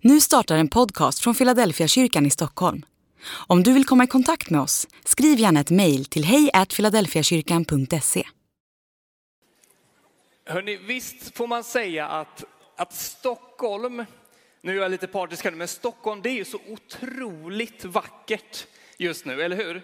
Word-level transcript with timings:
Nu 0.00 0.20
startar 0.20 0.56
en 0.56 0.68
podcast 0.68 1.18
från 1.18 1.34
Philadelphia 1.34 1.88
kyrkan 1.88 2.26
i 2.26 2.30
Stockholm. 2.30 2.84
Om 3.46 3.62
du 3.62 3.72
vill 3.72 3.84
komma 3.84 4.04
i 4.04 4.06
kontakt 4.06 4.50
med 4.50 4.60
oss, 4.60 4.88
skriv 5.04 5.38
gärna 5.38 5.60
ett 5.60 5.70
mejl 5.70 6.04
till 6.04 6.24
hejfiladelfiakyrkan.se. 6.24 8.24
Hörrni, 10.46 10.76
visst 10.76 11.36
får 11.36 11.46
man 11.46 11.64
säga 11.64 12.08
att, 12.08 12.44
att 12.76 12.94
Stockholm, 12.94 14.04
nu 14.62 14.76
är 14.76 14.82
jag 14.82 14.90
lite 14.90 15.06
partisk 15.06 15.44
här, 15.44 15.50
men 15.50 15.68
Stockholm 15.68 16.22
det 16.22 16.30
är 16.30 16.34
ju 16.34 16.44
så 16.44 16.58
otroligt 16.68 17.84
vackert 17.84 18.66
just 18.98 19.24
nu, 19.24 19.42
eller 19.42 19.56
hur? 19.56 19.82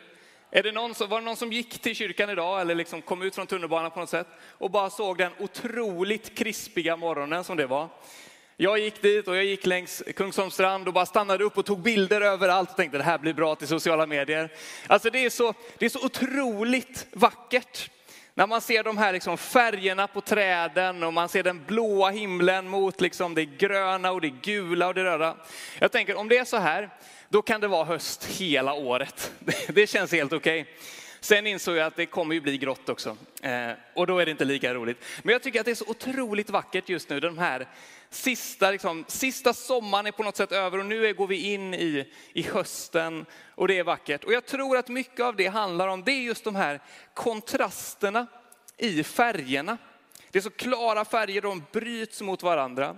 Är 0.51 0.63
det 0.63 0.73
någon 0.73 0.95
som, 0.95 1.09
var 1.09 1.21
det 1.21 1.25
någon 1.25 1.37
som 1.37 1.53
gick 1.53 1.79
till 1.79 1.97
kyrkan 1.97 2.31
idag 2.31 2.61
eller 2.61 2.75
liksom 2.75 3.03
kom 3.03 3.23
ut 3.23 3.35
från 3.35 3.47
tunnelbanan 3.47 3.91
på 3.91 4.01
något 4.01 4.11
sätt 4.11 4.29
och 4.43 4.71
bara 4.71 4.91
såg 4.91 5.19
den 5.19 5.33
otroligt 5.39 6.35
krispiga 6.35 6.97
morgonen 6.97 7.45
som 7.45 7.57
det 7.57 7.67
var? 7.67 7.89
Jag 8.63 8.79
gick 8.79 9.03
dit 9.03 9.29
och 9.29 9.37
jag 9.37 9.45
gick 9.45 9.67
längs 9.67 10.03
Kungsholmstrand 10.17 10.89
och 10.89 10.95
bara 10.95 11.07
stannade 11.07 11.45
upp 11.45 11.59
och 11.59 11.66
tog 11.66 11.83
bilder 11.83 12.20
överallt 12.20 12.70
och 12.70 12.77
tänkte 12.77 12.98
det 12.98 13.05
här 13.05 13.19
blir 13.19 13.34
bra 13.34 13.55
till 13.55 13.69
sociala 13.69 14.07
medier. 14.07 14.53
Alltså 14.87 15.11
det 15.11 15.25
är 15.25 15.30
så, 15.30 15.55
det 15.79 15.84
är 15.84 15.89
så 15.89 16.05
otroligt 16.05 17.06
vackert. 17.12 17.91
När 18.34 18.47
man 18.47 18.61
ser 18.61 18.83
de 18.83 18.98
här 18.98 19.12
liksom 19.12 19.39
färgerna 19.39 20.06
på 20.06 20.20
träden 20.20 21.03
och 21.03 21.12
man 21.12 21.29
ser 21.29 21.43
den 21.43 21.65
blåa 21.65 22.11
himlen 22.11 22.69
mot 22.69 23.01
liksom 23.01 23.34
det 23.34 23.45
gröna 23.45 24.11
och 24.11 24.20
det 24.20 24.30
gula 24.30 24.89
och 24.89 24.95
det 24.95 25.05
röda. 25.05 25.37
Jag 25.79 25.92
tänker 25.92 26.17
om 26.17 26.29
det 26.29 26.39
är 26.39 26.45
så 26.45 26.56
här, 26.56 26.91
då 27.29 27.42
kan 27.42 27.61
det 27.61 27.69
vara 27.69 27.84
höst 27.84 28.25
hela 28.25 28.73
året. 28.73 29.33
Det 29.69 29.87
känns 29.87 30.12
helt 30.12 30.33
okej. 30.33 30.61
Okay. 30.61 30.75
Sen 31.25 31.47
insåg 31.47 31.77
jag 31.77 31.87
att 31.87 31.97
det 31.97 32.07
kommer 32.07 32.35
ju 32.35 32.41
bli 32.41 32.59
grått 32.59 32.89
också. 32.89 33.17
Eh, 33.43 33.71
och 33.95 34.07
då 34.07 34.19
är 34.19 34.25
det 34.25 34.31
inte 34.31 34.45
lika 34.45 34.75
roligt. 34.75 35.05
Men 35.23 35.33
jag 35.33 35.43
tycker 35.43 35.61
att 35.61 35.65
det 35.65 35.71
är 35.71 35.75
så 35.75 35.89
otroligt 35.89 36.51
vackert 36.51 36.89
just 36.89 37.09
nu. 37.09 37.21
De 37.21 37.39
här 37.39 37.67
sista, 38.11 38.71
liksom, 38.71 39.05
sista 39.09 39.53
sommaren 39.55 40.07
är 40.07 40.12
på 40.12 40.23
något 40.23 40.37
sätt 40.37 40.53
över 40.53 40.79
och 40.79 40.87
nu 40.87 41.07
är, 41.07 41.12
går 41.12 41.27
vi 41.27 41.53
in 41.53 41.75
i, 41.75 42.12
i 42.33 42.43
hösten 42.43 43.27
och 43.55 43.69
det 43.69 43.79
är 43.79 43.84
vackert. 43.84 44.25
Och 44.25 44.33
jag 44.33 44.47
tror 44.47 44.77
att 44.77 44.89
mycket 44.89 45.20
av 45.20 45.37
det 45.37 45.47
handlar 45.47 45.89
om, 45.89 46.05
det 46.05 46.12
är 46.12 46.23
just 46.23 46.45
de 46.45 46.56
här 46.56 46.81
kontrasterna 47.14 48.27
i 48.77 49.05
färgerna. 49.05 49.79
Det 50.31 50.39
är 50.39 50.42
så 50.42 50.51
klara 50.51 51.05
färger, 51.05 51.41
de 51.41 51.64
bryts 51.73 52.20
mot 52.23 52.42
varandra. 52.42 52.97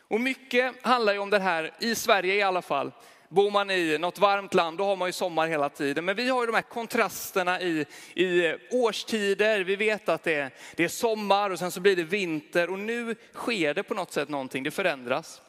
Och 0.00 0.20
mycket 0.20 0.74
handlar 0.82 1.12
ju 1.12 1.18
om 1.18 1.30
det 1.30 1.38
här, 1.38 1.70
i 1.80 1.94
Sverige 1.94 2.34
i 2.34 2.42
alla 2.42 2.62
fall, 2.62 2.92
Bor 3.32 3.50
man 3.50 3.70
i 3.70 3.98
något 3.98 4.18
varmt 4.18 4.54
land, 4.54 4.78
då 4.78 4.84
har 4.84 4.96
man 4.96 5.08
ju 5.08 5.12
sommar 5.12 5.46
hela 5.46 5.68
tiden. 5.68 6.04
Men 6.04 6.16
vi 6.16 6.28
har 6.28 6.42
ju 6.42 6.46
de 6.46 6.54
här 6.54 6.62
kontrasterna 6.62 7.60
i, 7.60 7.86
i 8.14 8.56
årstider. 8.70 9.60
Vi 9.60 9.76
vet 9.76 10.08
att 10.08 10.22
det 10.22 10.34
är, 10.34 10.50
det 10.76 10.84
är 10.84 10.88
sommar 10.88 11.50
och 11.50 11.58
sen 11.58 11.70
så 11.70 11.80
blir 11.80 11.96
det 11.96 12.04
vinter 12.04 12.70
och 12.70 12.78
nu 12.78 13.14
sker 13.34 13.74
det 13.74 13.82
på 13.82 13.94
något 13.94 14.12
sätt 14.12 14.28
någonting, 14.28 14.62
det 14.62 14.70
förändras. 14.70 15.42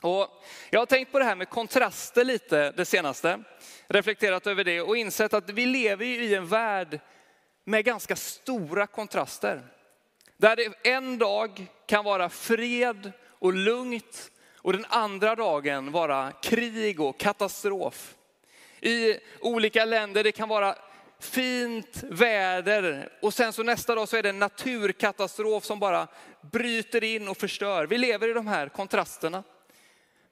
Och 0.00 0.28
jag 0.70 0.80
har 0.80 0.86
tänkt 0.86 1.12
på 1.12 1.18
det 1.18 1.24
här 1.24 1.36
med 1.36 1.48
kontraster 1.48 2.24
lite 2.24 2.70
det 2.70 2.84
senaste, 2.84 3.42
reflekterat 3.86 4.46
över 4.46 4.64
det 4.64 4.80
och 4.80 4.96
insett 4.96 5.34
att 5.34 5.50
vi 5.50 5.66
lever 5.66 6.04
i 6.04 6.34
en 6.34 6.46
värld 6.46 7.00
med 7.64 7.84
ganska 7.84 8.16
stora 8.16 8.86
kontraster. 8.86 9.62
Där 10.36 10.56
det 10.56 10.90
en 10.90 11.18
dag 11.18 11.66
kan 11.86 12.04
vara 12.04 12.28
fred 12.28 13.12
och 13.38 13.52
lugnt 13.52 14.30
och 14.64 14.72
den 14.72 14.86
andra 14.88 15.34
dagen 15.34 15.92
vara 15.92 16.32
krig 16.32 17.00
och 17.00 17.18
katastrof. 17.18 18.14
I 18.80 19.18
olika 19.40 19.84
länder 19.84 20.24
det 20.24 20.32
kan 20.32 20.48
vara 20.48 20.74
fint 21.18 22.02
väder 22.02 23.08
och 23.22 23.34
sen 23.34 23.52
så 23.52 23.62
nästa 23.62 23.94
dag 23.94 24.08
så 24.08 24.16
är 24.16 24.22
det 24.22 24.28
en 24.28 24.38
naturkatastrof 24.38 25.64
som 25.64 25.78
bara 25.78 26.08
bryter 26.52 27.04
in 27.04 27.28
och 27.28 27.36
förstör. 27.36 27.86
Vi 27.86 27.98
lever 27.98 28.28
i 28.28 28.32
de 28.32 28.46
här 28.46 28.68
kontrasterna. 28.68 29.42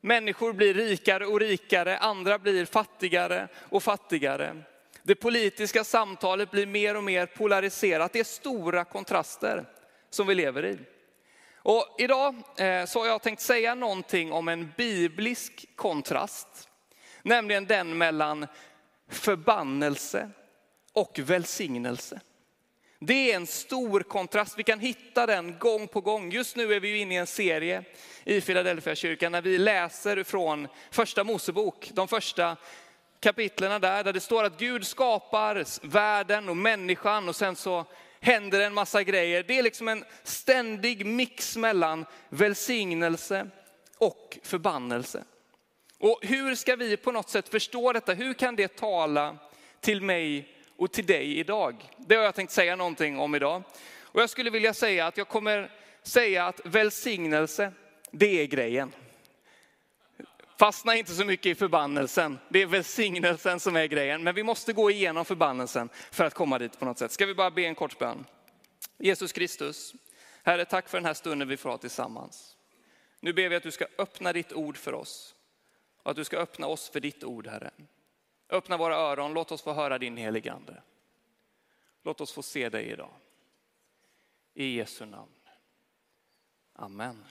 Människor 0.01 0.53
blir 0.53 0.75
rikare 0.75 1.27
och 1.27 1.41
rikare, 1.41 1.99
andra 1.99 2.39
blir 2.39 2.65
fattigare 2.65 3.49
och 3.57 3.83
fattigare. 3.83 4.57
Det 5.03 5.15
politiska 5.15 5.85
samtalet 5.85 6.51
blir 6.51 6.67
mer 6.67 6.97
och 6.97 7.05
mer 7.05 7.27
polariserat. 7.27 8.13
Det 8.13 8.21
är 8.21 8.25
stora 8.25 8.85
kontraster 8.85 9.65
som 10.11 10.27
vi 10.27 10.35
lever 10.35 10.65
i. 10.67 10.79
Och 11.65 11.97
idag 11.99 12.35
eh, 12.57 12.85
så 12.85 13.01
har 13.01 13.07
jag 13.07 13.23
tänkt 13.23 13.41
säga 13.41 13.75
någonting 13.75 14.33
om 14.33 14.49
en 14.49 14.73
biblisk 14.77 15.67
kontrast. 15.77 16.69
Nämligen 17.23 17.67
den 17.67 17.99
mellan 17.99 18.47
förbannelse 19.09 20.31
och 20.93 21.19
välsignelse. 21.19 22.21
Det 23.01 23.33
är 23.33 23.37
en 23.37 23.47
stor 23.47 24.01
kontrast, 24.01 24.59
vi 24.59 24.63
kan 24.63 24.81
hitta 24.81 25.27
den 25.27 25.59
gång 25.59 25.89
på 25.89 26.01
gång. 26.01 26.31
Just 26.33 26.57
nu 26.57 26.75
är 26.75 26.81
vi 26.81 26.97
inne 26.97 27.15
i 27.15 27.19
en 27.19 27.27
serie 27.27 27.85
i 28.25 28.41
Philadelphia 28.41 28.95
kyrkan 28.95 29.33
när 29.33 29.43
vi 29.43 29.59
läser 29.59 30.23
från 30.23 30.69
första 30.91 31.25
Mosebok, 31.25 31.91
de 31.95 32.09
första 32.09 32.57
kapitlerna 33.21 33.79
där, 33.79 34.05
där 34.05 34.13
det 34.13 34.21
står 34.21 34.45
att 34.45 34.59
Gud 34.59 34.87
skapar 34.87 35.65
världen 35.89 36.49
och 36.49 36.57
människan 36.57 37.29
och 37.29 37.37
sen 37.37 37.57
så 37.57 37.85
händer 38.23 38.61
en 38.61 38.75
massa 38.75 39.03
grejer. 39.03 39.45
Det 39.49 39.59
är 39.59 39.63
liksom 39.63 39.89
en 39.89 40.05
ständig 40.23 41.07
mix 41.07 41.57
mellan 41.57 42.07
välsignelse 42.29 43.47
och 43.99 44.39
förbannelse. 44.43 45.25
Och 45.99 46.19
hur 46.23 46.55
ska 46.55 46.77
vi 46.77 46.97
på 46.97 47.13
något 47.13 47.31
sätt 47.31 47.49
förstå 47.49 47.93
detta? 47.93 48.13
Hur 48.13 48.35
kan 48.35 48.57
det 48.57 48.77
tala 48.77 49.39
till 49.81 50.03
mig 50.03 50.49
och 50.77 50.93
till 50.93 51.07
dig 51.07 51.39
idag? 51.39 51.91
Det 51.99 52.15
har 52.15 52.25
jag 52.25 52.35
tänkt 52.35 52.53
säga 52.53 52.77
någonting 52.77 53.19
om 53.19 53.35
idag. 53.35 53.63
Och 54.01 54.21
jag 54.21 54.31
skulle 54.31 54.51
vilja 54.51 54.75
säga 54.75 55.07
att 55.07 55.17
jag 55.17 55.29
kommer 55.29 55.71
säga 56.03 56.47
att 56.47 56.61
välsignelse, 56.65 57.73
det 58.11 58.43
är 58.43 58.47
grejen. 58.47 58.93
Fastna 60.63 60.97
inte 60.97 61.13
så 61.13 61.25
mycket 61.25 61.47
i 61.47 61.55
förbannelsen. 61.55 62.39
Det 62.49 62.63
är 62.63 62.67
välsignelsen 62.67 63.61
som 63.61 63.77
är 63.77 63.87
grejen. 63.87 64.23
Men 64.23 64.35
vi 64.35 64.43
måste 64.43 64.73
gå 64.73 64.91
igenom 64.91 65.25
förbannelsen 65.25 65.89
för 66.11 66.25
att 66.25 66.35
komma 66.35 66.59
dit 66.59 66.79
på 66.79 66.85
något 66.85 66.99
sätt. 66.99 67.13
Ska 67.13 67.27
vi 67.27 67.35
bara 67.35 67.51
be 67.51 67.63
en 67.63 67.75
kort 67.75 67.99
bön? 67.99 68.27
Jesus 68.99 69.33
Kristus, 69.33 69.95
Herre 70.43 70.65
tack 70.65 70.89
för 70.89 70.99
den 70.99 71.05
här 71.05 71.15
stunden 71.15 71.49
vi 71.49 71.57
får 71.57 71.71
ha 71.71 71.79
tillsammans. 71.79 72.57
Nu 73.21 73.33
ber 73.33 73.49
vi 73.49 73.57
att 73.57 73.63
du 73.63 73.71
ska 73.71 73.87
öppna 73.99 74.33
ditt 74.33 74.53
ord 74.53 74.77
för 74.77 74.95
oss. 74.95 75.35
Och 76.03 76.11
att 76.11 76.17
du 76.17 76.25
ska 76.25 76.37
öppna 76.37 76.67
oss 76.67 76.89
för 76.89 77.01
ditt 77.01 77.25
ord 77.25 77.47
Herre. 77.47 77.71
Öppna 78.49 78.77
våra 78.77 78.97
öron, 78.97 79.35
låt 79.35 79.53
oss 79.53 79.63
få 79.63 79.73
höra 79.73 79.99
din 79.99 80.17
heligande. 80.17 80.83
Låt 82.03 82.21
oss 82.21 82.33
få 82.33 82.43
se 82.43 82.69
dig 82.69 82.85
idag. 82.85 83.13
I 84.55 84.77
Jesu 84.77 85.07
namn. 85.07 85.33
Amen. 86.73 87.25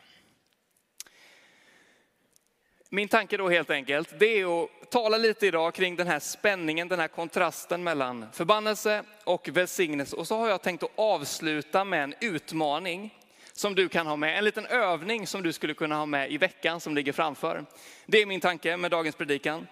Min 2.93 3.07
tanke 3.07 3.37
då 3.37 3.49
helt 3.49 3.69
enkelt, 3.69 4.19
det 4.19 4.39
är 4.39 4.63
att 4.63 4.91
tala 4.91 5.17
lite 5.17 5.47
idag 5.47 5.73
kring 5.73 5.95
den 5.95 6.07
här 6.07 6.19
spänningen, 6.19 6.87
den 6.87 6.99
här 6.99 7.07
kontrasten 7.07 7.83
mellan 7.83 8.25
förbannelse 8.33 9.03
och 9.23 9.49
välsignelse. 9.49 10.15
Och 10.15 10.27
så 10.27 10.37
har 10.37 10.49
jag 10.49 10.61
tänkt 10.61 10.83
att 10.83 10.91
avsluta 10.95 11.83
med 11.83 12.03
en 12.03 12.13
utmaning 12.21 13.17
som 13.53 13.75
du 13.75 13.89
kan 13.89 14.07
ha 14.07 14.15
med, 14.15 14.37
en 14.37 14.43
liten 14.43 14.65
övning 14.65 15.27
som 15.27 15.43
du 15.43 15.53
skulle 15.53 15.73
kunna 15.73 15.95
ha 15.95 16.05
med 16.05 16.31
i 16.31 16.37
veckan 16.37 16.79
som 16.79 16.95
ligger 16.95 17.13
framför. 17.13 17.65
Det 18.05 18.21
är 18.21 18.25
min 18.25 18.41
tanke 18.41 18.77
med 18.77 18.91
dagens 18.91 19.15
predikan. 19.15 19.67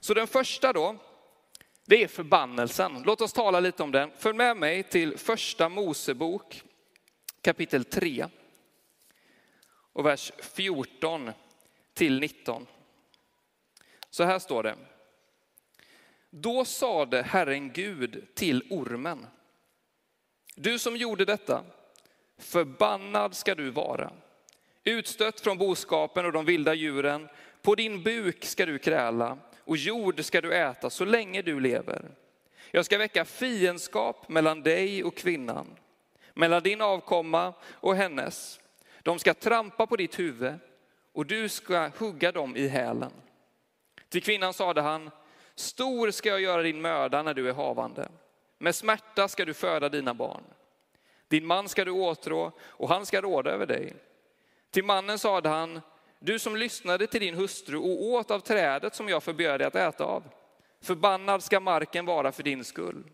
Så 0.00 0.14
den 0.14 0.26
första 0.26 0.72
då, 0.72 0.96
det 1.86 2.02
är 2.02 2.08
förbannelsen. 2.08 3.02
Låt 3.06 3.20
oss 3.20 3.32
tala 3.32 3.60
lite 3.60 3.82
om 3.82 3.92
den. 3.92 4.10
Följ 4.18 4.36
med 4.36 4.56
mig 4.56 4.82
till 4.82 5.18
första 5.18 5.68
Mosebok 5.68 6.62
kapitel 7.42 7.84
3 7.84 8.26
och 9.92 10.06
vers 10.06 10.32
14 10.56 11.32
till 11.94 12.20
19. 12.20 12.66
Så 14.10 14.24
här 14.24 14.38
står 14.38 14.62
det. 14.62 14.76
Då 16.30 16.64
sade 16.64 17.22
Herren 17.22 17.72
Gud 17.72 18.26
till 18.34 18.66
ormen. 18.70 19.26
Du 20.54 20.78
som 20.78 20.96
gjorde 20.96 21.24
detta, 21.24 21.64
förbannad 22.38 23.36
ska 23.36 23.54
du 23.54 23.70
vara. 23.70 24.12
Utstött 24.84 25.40
från 25.40 25.58
boskapen 25.58 26.26
och 26.26 26.32
de 26.32 26.44
vilda 26.44 26.74
djuren. 26.74 27.28
På 27.62 27.74
din 27.74 28.02
buk 28.02 28.44
ska 28.44 28.66
du 28.66 28.78
kräla 28.78 29.38
och 29.58 29.76
jord 29.76 30.24
ska 30.24 30.40
du 30.40 30.54
äta 30.54 30.90
så 30.90 31.04
länge 31.04 31.42
du 31.42 31.60
lever. 31.60 32.10
Jag 32.70 32.84
ska 32.84 32.98
väcka 32.98 33.24
fiendskap 33.24 34.28
mellan 34.28 34.62
dig 34.62 35.04
och 35.04 35.16
kvinnan, 35.16 35.66
mellan 36.34 36.62
din 36.62 36.80
avkomma 36.80 37.54
och 37.64 37.96
hennes. 37.96 38.60
De 39.02 39.18
ska 39.18 39.34
trampa 39.34 39.86
på 39.86 39.96
ditt 39.96 40.18
huvud 40.18 40.54
och 41.14 41.26
du 41.26 41.48
ska 41.48 41.90
hugga 41.98 42.32
dem 42.32 42.56
i 42.56 42.68
hälen. 42.68 43.12
Till 44.08 44.22
kvinnan 44.22 44.54
sade 44.54 44.80
han, 44.80 45.10
stor 45.54 46.10
ska 46.10 46.28
jag 46.28 46.40
göra 46.40 46.62
din 46.62 46.80
möda 46.80 47.22
när 47.22 47.34
du 47.34 47.48
är 47.48 47.52
havande. 47.52 48.08
Med 48.58 48.74
smärta 48.74 49.28
ska 49.28 49.44
du 49.44 49.54
föda 49.54 49.88
dina 49.88 50.14
barn. 50.14 50.44
Din 51.28 51.46
man 51.46 51.68
ska 51.68 51.84
du 51.84 51.90
åtrå 51.90 52.52
och 52.60 52.88
han 52.88 53.06
ska 53.06 53.20
råda 53.20 53.50
över 53.50 53.66
dig. 53.66 53.94
Till 54.70 54.84
mannen 54.84 55.18
sade 55.18 55.48
han, 55.48 55.80
du 56.18 56.38
som 56.38 56.56
lyssnade 56.56 57.06
till 57.06 57.20
din 57.20 57.34
hustru 57.34 57.76
och 57.76 58.02
åt 58.02 58.30
av 58.30 58.40
trädet 58.40 58.94
som 58.94 59.08
jag 59.08 59.22
förbjöd 59.22 59.60
dig 59.60 59.66
att 59.66 59.76
äta 59.76 60.04
av. 60.04 60.22
Förbannad 60.82 61.42
ska 61.42 61.60
marken 61.60 62.06
vara 62.06 62.32
för 62.32 62.42
din 62.42 62.64
skull. 62.64 63.04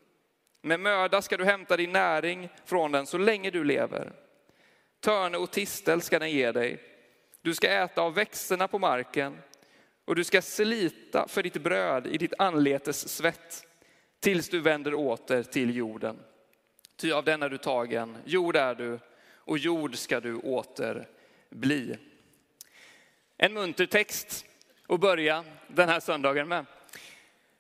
Med 0.63 0.81
möda 0.81 1.23
ska 1.23 1.37
du 1.37 1.45
hämta 1.45 1.77
din 1.77 1.93
näring 1.93 2.49
från 2.65 2.93
den 2.93 3.07
så 3.07 3.19
länge 3.19 3.51
du 3.51 3.65
lever. 3.65 4.13
Törne 5.01 5.39
och 5.39 5.51
tistel 5.51 6.03
ska 6.03 6.19
den 6.19 6.31
ge 6.31 6.53
dig 6.53 6.90
du 7.43 7.55
ska 7.55 7.69
äta 7.69 8.03
av 8.03 8.15
växterna 8.15 8.69
på 8.69 8.79
marken 8.79 9.39
och 10.05 10.17
du 10.17 10.25
ska 10.25 10.43
slita 10.43 11.29
för 11.29 11.43
ditt 11.43 11.63
bröd 11.63 12.07
i 12.07 12.19
ditt 12.19 12.35
anletes 12.39 13.09
svett 13.09 13.67
tills 14.21 14.49
du 14.49 14.61
vänder 14.61 14.95
åter 14.95 15.43
till 15.43 15.77
jorden. 15.77 16.19
Ty 16.97 17.13
av 17.13 17.25
den 17.25 17.43
är 17.43 17.49
du 17.49 17.59
tagen, 17.59 18.17
jord 18.25 18.57
är 18.57 18.75
du 18.75 18.99
och 19.35 19.59
jord 19.59 19.97
ska 19.97 20.21
du 20.21 20.37
åter 20.37 21.09
bli. 21.51 21.97
En 23.37 23.53
munter 23.53 23.87
text 23.87 24.47
att 24.89 25.01
börja 25.01 25.45
den 25.67 25.89
här 25.89 26.01
söndagen 26.01 26.49
med. 26.49 26.67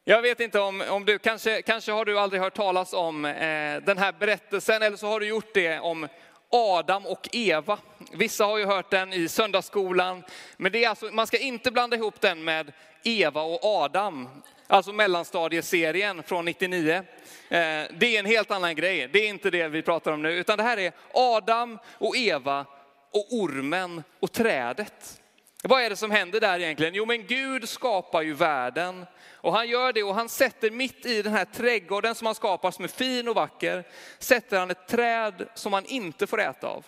Jag 0.04 0.22
vet 0.22 0.40
inte 0.40 0.60
om, 0.60 0.82
om 0.88 1.04
du, 1.04 1.18
kanske, 1.18 1.62
kanske 1.62 1.92
har 1.92 2.04
du 2.04 2.18
aldrig 2.18 2.42
hört 2.42 2.54
talas 2.54 2.92
om 2.92 3.24
eh, 3.24 3.82
den 3.82 3.98
här 3.98 4.12
berättelsen 4.18 4.82
eller 4.82 4.96
så 4.96 5.06
har 5.06 5.20
du 5.20 5.26
gjort 5.26 5.54
det 5.54 5.78
om 5.78 6.08
Adam 6.50 7.06
och 7.06 7.28
Eva. 7.32 7.78
Vissa 8.12 8.44
har 8.44 8.58
ju 8.58 8.64
hört 8.64 8.90
den 8.90 9.12
i 9.12 9.28
söndagsskolan, 9.28 10.24
men 10.56 10.72
det 10.72 10.84
är 10.84 10.88
alltså, 10.88 11.06
man 11.12 11.26
ska 11.26 11.38
inte 11.38 11.70
blanda 11.70 11.96
ihop 11.96 12.20
den 12.20 12.44
med 12.44 12.72
Eva 13.02 13.42
och 13.42 13.64
Adam, 13.64 14.28
alltså 14.66 14.92
mellanstadieserien 14.92 16.22
från 16.22 16.44
99. 16.44 16.92
Eh, 16.92 17.02
det 17.48 18.02
är 18.02 18.18
en 18.18 18.26
helt 18.26 18.50
annan 18.50 18.74
grej, 18.74 19.08
det 19.12 19.18
är 19.18 19.28
inte 19.28 19.50
det 19.50 19.68
vi 19.68 19.82
pratar 19.82 20.12
om 20.12 20.22
nu, 20.22 20.32
utan 20.32 20.56
det 20.56 20.62
här 20.62 20.78
är 20.78 20.92
Adam 21.14 21.78
och 21.86 22.16
Eva 22.16 22.66
och 23.10 23.26
ormen 23.30 24.02
och 24.20 24.32
trädet. 24.32 25.19
Vad 25.62 25.82
är 25.82 25.90
det 25.90 25.96
som 25.96 26.10
händer 26.10 26.40
där 26.40 26.60
egentligen? 26.60 26.94
Jo, 26.94 27.06
men 27.06 27.26
Gud 27.26 27.68
skapar 27.68 28.22
ju 28.22 28.34
världen 28.34 29.06
och 29.34 29.52
han 29.52 29.68
gör 29.68 29.92
det 29.92 30.02
och 30.02 30.14
han 30.14 30.28
sätter 30.28 30.70
mitt 30.70 31.06
i 31.06 31.22
den 31.22 31.32
här 31.32 31.44
trädgården 31.44 32.14
som 32.14 32.26
han 32.26 32.34
skapar 32.34 32.70
som 32.70 32.84
är 32.84 32.88
fin 32.88 33.28
och 33.28 33.34
vacker, 33.34 33.84
sätter 34.18 34.58
han 34.58 34.70
ett 34.70 34.88
träd 34.88 35.48
som 35.54 35.70
man 35.70 35.84
inte 35.84 36.26
får 36.26 36.40
äta 36.40 36.68
av. 36.68 36.86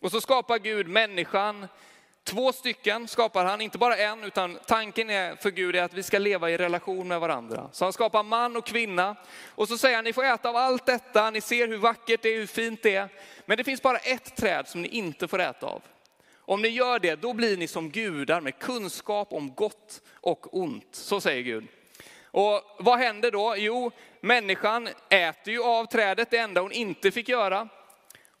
Och 0.00 0.10
så 0.10 0.20
skapar 0.20 0.58
Gud 0.58 0.88
människan, 0.88 1.66
två 2.24 2.52
stycken 2.52 3.08
skapar 3.08 3.44
han, 3.44 3.60
inte 3.60 3.78
bara 3.78 3.96
en, 3.96 4.24
utan 4.24 4.58
tanken 4.66 5.10
är 5.10 5.36
för 5.36 5.50
Gud 5.50 5.76
är 5.76 5.82
att 5.82 5.94
vi 5.94 6.02
ska 6.02 6.18
leva 6.18 6.50
i 6.50 6.56
relation 6.56 7.08
med 7.08 7.20
varandra. 7.20 7.68
Så 7.72 7.84
han 7.84 7.92
skapar 7.92 8.22
man 8.22 8.56
och 8.56 8.66
kvinna 8.66 9.16
och 9.54 9.68
så 9.68 9.78
säger 9.78 9.96
han, 9.96 10.04
ni 10.04 10.12
får 10.12 10.24
äta 10.24 10.48
av 10.48 10.56
allt 10.56 10.86
detta, 10.86 11.30
ni 11.30 11.40
ser 11.40 11.68
hur 11.68 11.78
vackert 11.78 12.22
det 12.22 12.28
är, 12.28 12.38
hur 12.38 12.46
fint 12.46 12.82
det 12.82 12.96
är. 12.96 13.08
Men 13.46 13.56
det 13.56 13.64
finns 13.64 13.82
bara 13.82 13.98
ett 13.98 14.36
träd 14.36 14.68
som 14.68 14.82
ni 14.82 14.88
inte 14.88 15.28
får 15.28 15.40
äta 15.40 15.66
av. 15.66 15.82
Om 16.50 16.62
ni 16.62 16.68
gör 16.68 16.98
det, 16.98 17.14
då 17.14 17.32
blir 17.32 17.56
ni 17.56 17.66
som 17.66 17.90
gudar 17.90 18.40
med 18.40 18.58
kunskap 18.58 19.32
om 19.32 19.54
gott 19.54 20.02
och 20.14 20.58
ont. 20.58 20.88
Så 20.90 21.20
säger 21.20 21.42
Gud. 21.42 21.66
Och 22.24 22.62
vad 22.78 22.98
händer 22.98 23.30
då? 23.30 23.54
Jo, 23.58 23.90
människan 24.20 24.88
äter 25.08 25.52
ju 25.52 25.62
av 25.62 25.86
trädet, 25.86 26.30
det 26.30 26.38
enda 26.38 26.60
hon 26.60 26.72
inte 26.72 27.10
fick 27.10 27.28
göra. 27.28 27.68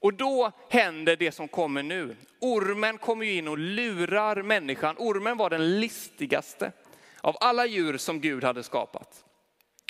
Och 0.00 0.14
då 0.14 0.52
händer 0.70 1.16
det 1.16 1.32
som 1.32 1.48
kommer 1.48 1.82
nu. 1.82 2.16
Ormen 2.40 2.98
kommer 2.98 3.26
in 3.26 3.48
och 3.48 3.58
lurar 3.58 4.42
människan. 4.42 4.96
Ormen 4.98 5.36
var 5.36 5.50
den 5.50 5.80
listigaste 5.80 6.72
av 7.20 7.36
alla 7.40 7.66
djur 7.66 7.96
som 7.96 8.20
Gud 8.20 8.44
hade 8.44 8.62
skapat. 8.62 9.24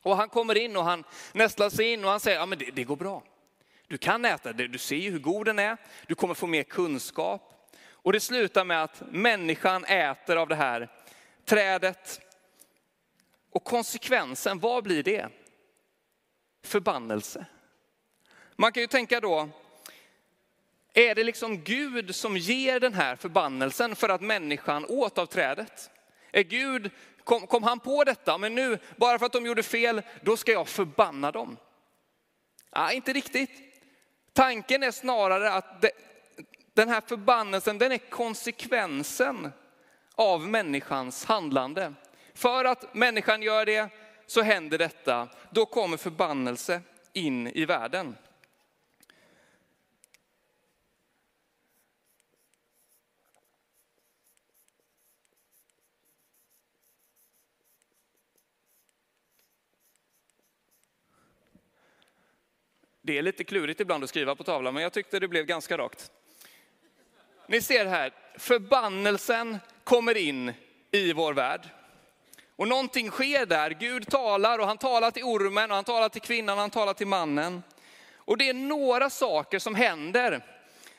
Och 0.03 0.17
han 0.17 0.29
kommer 0.29 0.57
in 0.57 0.77
och 0.77 0.85
han 0.85 1.05
nästlar 1.33 1.71
sig 1.71 1.93
in 1.93 2.05
och 2.05 2.11
han 2.11 2.21
säger, 2.21 2.39
ja 2.39 2.47
men 2.47 2.59
det, 2.59 2.71
det 2.71 2.85
går 2.85 2.97
bra. 2.97 3.23
Du 3.89 3.99
kan 3.99 4.25
äta 4.25 4.53
det, 4.53 4.69
du 4.69 4.79
ser 4.79 4.97
ju 4.97 5.11
hur 5.11 5.19
god 5.19 5.47
den 5.47 5.59
är, 5.59 5.77
du 6.07 6.15
kommer 6.15 6.35
få 6.35 6.47
mer 6.47 6.63
kunskap. 6.63 7.50
Och 8.03 8.13
det 8.13 8.21
slutar 8.21 8.65
med 8.65 8.83
att 8.83 9.03
människan 9.11 9.85
äter 9.85 10.37
av 10.37 10.49
det 10.49 10.55
här 10.55 10.89
trädet. 11.45 12.21
Och 13.51 13.65
konsekvensen, 13.65 14.59
vad 14.59 14.85
blir 14.85 15.03
det? 15.03 15.29
Förbannelse. 16.65 17.47
Man 18.57 18.73
kan 18.73 18.81
ju 18.81 18.87
tänka 18.87 19.21
då, 19.21 19.49
är 20.93 21.15
det 21.15 21.25
liksom 21.25 21.65
Gud 21.65 22.15
som 22.15 22.37
ger 22.37 22.81
den 22.81 22.95
här 22.95 23.17
förbannelsen 23.17 23.97
för 23.97 24.09
att 24.09 24.21
människan 24.21 24.87
åt 24.89 25.19
av 25.19 25.27
trädet? 25.27 25.91
Är 26.33 26.43
Gud, 26.43 26.91
kom, 27.25 27.47
kom 27.47 27.63
han 27.63 27.81
på 27.81 28.05
detta, 28.05 28.39
men 28.39 28.55
nu, 28.55 28.79
bara 28.97 29.19
för 29.19 29.27
att 29.27 29.33
de 29.33 29.47
gjorde 29.47 29.63
fel, 29.63 30.03
då 30.23 30.37
ska 30.37 30.53
jag 30.53 30.69
förbanna 30.69 31.31
dem? 31.31 31.57
Nej, 32.77 32.97
inte 32.97 33.13
riktigt. 33.13 33.51
Tanken 34.33 34.83
är 34.83 34.91
snarare 34.91 35.53
att 35.53 35.83
det, 35.83 35.91
den 36.75 36.89
här 36.89 37.01
förbannelsen, 37.01 37.79
den 37.79 37.93
är 37.93 37.99
konsekvensen 37.99 39.53
av 40.15 40.49
människans 40.49 41.25
handlande. 41.25 41.95
För 42.35 42.65
att 42.65 42.95
människan 42.95 43.43
gör 43.43 43.67
det 43.67 43.89
så 44.27 44.43
händer 44.43 44.79
detta. 44.79 45.29
Då 45.51 45.67
kommer 45.67 45.97
förbannelse 45.97 46.83
in 47.13 47.47
i 47.47 47.65
världen. 47.65 48.17
Det 63.03 63.19
är 63.19 63.23
lite 63.23 63.45
klurigt 63.45 63.81
ibland 63.81 64.05
att 64.05 64.11
skriva 64.11 64.35
på 64.35 64.45
tavlan, 64.45 64.75
men 64.75 64.83
jag 64.83 64.93
tyckte 64.93 65.21
det 65.21 65.29
blev 65.29 65.45
ganska 65.45 65.79
rakt. 65.79 66.13
Ni 67.51 67.63
ser 67.63 67.87
här, 67.87 68.13
förbannelsen 68.39 69.59
kommer 69.85 70.17
in 70.17 70.53
i 70.91 71.13
vår 71.13 71.35
värld. 71.35 71.69
Och 72.57 72.69
någonting 72.69 73.11
sker 73.11 73.47
där. 73.47 73.71
Gud 73.71 74.09
talar 74.09 74.59
och 74.59 74.67
han 74.67 74.79
talar 74.79 75.11
till 75.11 75.25
ormen 75.25 75.71
och 75.71 75.75
han 75.75 75.85
talar 75.85 76.09
till 76.09 76.21
kvinnan 76.21 76.59
och 76.59 76.61
han 76.61 76.71
talar 76.71 76.95
till 76.95 77.07
mannen. 77.07 77.63
Och 78.15 78.37
det 78.37 78.49
är 78.49 78.55
några 78.55 79.11
saker 79.11 79.59
som 79.59 79.75
händer 79.75 80.47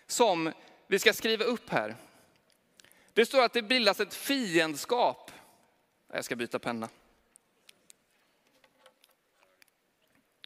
som 0.08 0.54
vi 0.88 1.00
ska 1.00 1.14
skriva 1.14 1.46
upp 1.46 1.70
här. 1.70 1.96
Det 3.14 3.26
står 3.26 3.44
att 3.44 3.54
det 3.54 3.62
bildas 3.62 4.00
ett 4.00 4.14
fiendskap. 4.14 5.32
Jag 6.14 6.26
ska 6.26 6.36
byta 6.36 6.60
penna. 6.60 6.90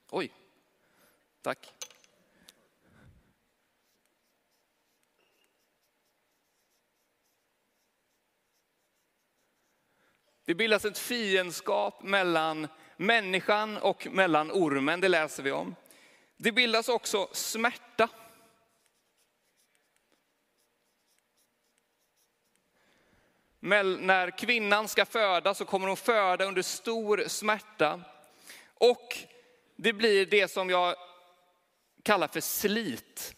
Oj, 0.09 0.31
tack. 1.41 1.74
Det 10.45 10.55
bildas 10.55 10.85
ett 10.85 10.97
fiendskap 10.97 12.03
mellan 12.03 12.67
människan 12.97 13.77
och 13.77 14.07
mellan 14.11 14.51
ormen, 14.51 15.01
det 15.01 15.09
läser 15.09 15.43
vi 15.43 15.51
om. 15.51 15.75
Det 16.37 16.51
bildas 16.51 16.89
också 16.89 17.29
smärta. 17.31 18.09
Men 23.59 23.93
när 23.93 24.37
kvinnan 24.37 24.87
ska 24.87 25.05
föda 25.05 25.53
så 25.53 25.65
kommer 25.65 25.87
hon 25.87 25.97
föda 25.97 26.45
under 26.45 26.61
stor 26.61 27.23
smärta. 27.27 28.01
Och 28.73 29.17
det 29.75 29.93
blir 29.93 30.25
det 30.25 30.51
som 30.51 30.69
jag 30.69 30.95
kallar 32.03 32.27
för 32.27 32.41
slit. 32.41 33.35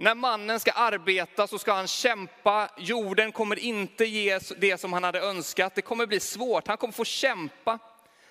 När 0.00 0.14
mannen 0.14 0.60
ska 0.60 0.70
arbeta 0.70 1.46
så 1.46 1.58
ska 1.58 1.72
han 1.72 1.86
kämpa. 1.86 2.70
Jorden 2.78 3.32
kommer 3.32 3.58
inte 3.58 4.04
ge 4.04 4.38
det 4.58 4.78
som 4.78 4.92
han 4.92 5.04
hade 5.04 5.20
önskat. 5.20 5.74
Det 5.74 5.82
kommer 5.82 6.06
bli 6.06 6.20
svårt. 6.20 6.68
Han 6.68 6.76
kommer 6.76 6.92
få 6.92 7.04
kämpa 7.04 7.78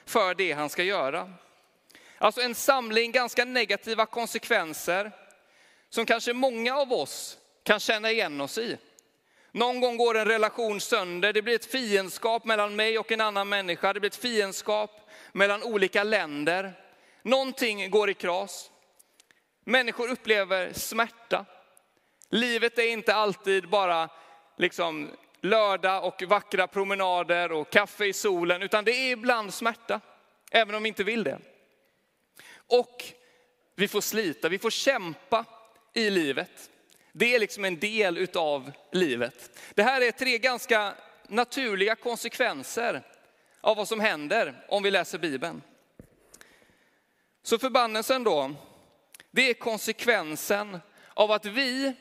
för 0.05 0.35
det 0.35 0.51
han 0.51 0.69
ska 0.69 0.83
göra. 0.83 1.33
Alltså 2.17 2.41
en 2.41 2.55
samling 2.55 3.11
ganska 3.11 3.45
negativa 3.45 4.05
konsekvenser 4.05 5.11
som 5.89 6.05
kanske 6.05 6.33
många 6.33 6.77
av 6.77 6.93
oss 6.93 7.37
kan 7.63 7.79
känna 7.79 8.11
igen 8.11 8.41
oss 8.41 8.57
i. 8.57 8.77
Någon 9.51 9.81
gång 9.81 9.97
går 9.97 10.17
en 10.17 10.25
relation 10.25 10.81
sönder, 10.81 11.33
det 11.33 11.41
blir 11.41 11.55
ett 11.55 11.71
fiendskap 11.71 12.45
mellan 12.45 12.75
mig 12.75 12.99
och 12.99 13.11
en 13.11 13.21
annan 13.21 13.49
människa, 13.49 13.93
det 13.93 13.99
blir 13.99 14.09
ett 14.09 14.15
fiendskap 14.15 15.09
mellan 15.31 15.63
olika 15.63 16.03
länder. 16.03 16.73
Någonting 17.21 17.91
går 17.91 18.09
i 18.09 18.13
kras. 18.13 18.71
Människor 19.63 20.09
upplever 20.09 20.73
smärta. 20.73 21.45
Livet 22.29 22.79
är 22.79 22.91
inte 22.91 23.15
alltid 23.15 23.69
bara 23.69 24.09
liksom 24.57 25.11
lördag 25.41 26.05
och 26.05 26.23
vackra 26.23 26.67
promenader 26.67 27.51
och 27.51 27.69
kaffe 27.69 28.05
i 28.05 28.13
solen, 28.13 28.61
utan 28.61 28.85
det 28.85 28.91
är 28.91 29.11
ibland 29.11 29.53
smärta, 29.53 30.01
även 30.51 30.75
om 30.75 30.83
vi 30.83 30.89
inte 30.89 31.03
vill 31.03 31.23
det. 31.23 31.39
Och 32.67 33.03
vi 33.75 33.87
får 33.87 34.01
slita, 34.01 34.49
vi 34.49 34.59
får 34.59 34.69
kämpa 34.69 35.45
i 35.93 36.09
livet. 36.09 36.69
Det 37.11 37.35
är 37.35 37.39
liksom 37.39 37.65
en 37.65 37.79
del 37.79 38.17
utav 38.17 38.71
livet. 38.91 39.59
Det 39.73 39.83
här 39.83 40.01
är 40.01 40.11
tre 40.11 40.37
ganska 40.37 40.93
naturliga 41.27 41.95
konsekvenser 41.95 43.03
av 43.61 43.77
vad 43.77 43.87
som 43.87 43.99
händer 43.99 44.65
om 44.67 44.83
vi 44.83 44.91
läser 44.91 45.17
Bibeln. 45.17 45.61
Så 47.43 47.59
förbannelsen 47.59 48.23
då, 48.23 48.51
det 49.31 49.49
är 49.49 49.53
konsekvensen 49.53 50.79
av 51.13 51.31
att 51.31 51.45
vi 51.45 51.95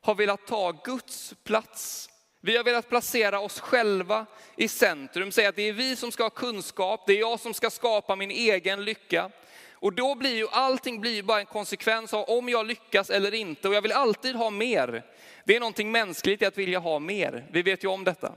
har 0.00 0.14
velat 0.14 0.46
ta 0.46 0.72
Guds 0.84 1.34
plats. 1.44 2.10
Vi 2.40 2.56
har 2.56 2.64
velat 2.64 2.88
placera 2.88 3.40
oss 3.40 3.60
själva 3.60 4.26
i 4.56 4.68
centrum, 4.68 5.32
säga 5.32 5.48
att 5.48 5.56
det 5.56 5.68
är 5.68 5.72
vi 5.72 5.96
som 5.96 6.12
ska 6.12 6.22
ha 6.22 6.30
kunskap, 6.30 7.04
det 7.06 7.12
är 7.12 7.20
jag 7.20 7.40
som 7.40 7.54
ska 7.54 7.70
skapa 7.70 8.16
min 8.16 8.30
egen 8.30 8.84
lycka. 8.84 9.30
Och 9.72 9.92
då 9.92 10.14
blir 10.14 10.36
ju 10.36 10.48
allting 10.48 11.00
blir 11.00 11.22
bara 11.22 11.40
en 11.40 11.46
konsekvens 11.46 12.14
av 12.14 12.24
om 12.24 12.48
jag 12.48 12.66
lyckas 12.66 13.10
eller 13.10 13.34
inte. 13.34 13.68
Och 13.68 13.74
jag 13.74 13.82
vill 13.82 13.92
alltid 13.92 14.36
ha 14.36 14.50
mer. 14.50 15.04
Det 15.44 15.56
är 15.56 15.60
någonting 15.60 15.90
mänskligt 15.90 16.42
i 16.42 16.44
att 16.44 16.58
vilja 16.58 16.78
ha 16.78 16.98
mer. 16.98 17.46
Vi 17.52 17.62
vet 17.62 17.84
ju 17.84 17.88
om 17.88 18.04
detta. 18.04 18.34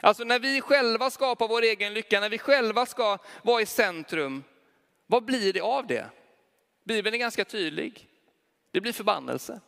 Alltså 0.00 0.24
när 0.24 0.38
vi 0.38 0.60
själva 0.60 1.10
skapar 1.10 1.48
vår 1.48 1.62
egen 1.62 1.94
lycka, 1.94 2.20
när 2.20 2.28
vi 2.28 2.38
själva 2.38 2.86
ska 2.86 3.18
vara 3.42 3.62
i 3.62 3.66
centrum, 3.66 4.44
vad 5.06 5.24
blir 5.24 5.52
det 5.52 5.60
av 5.60 5.86
det? 5.86 6.06
Bibeln 6.84 7.14
är 7.14 7.18
ganska 7.18 7.44
tydlig. 7.44 8.08
Det 8.70 8.80
blir 8.80 8.92
förbannelse. 8.92 9.60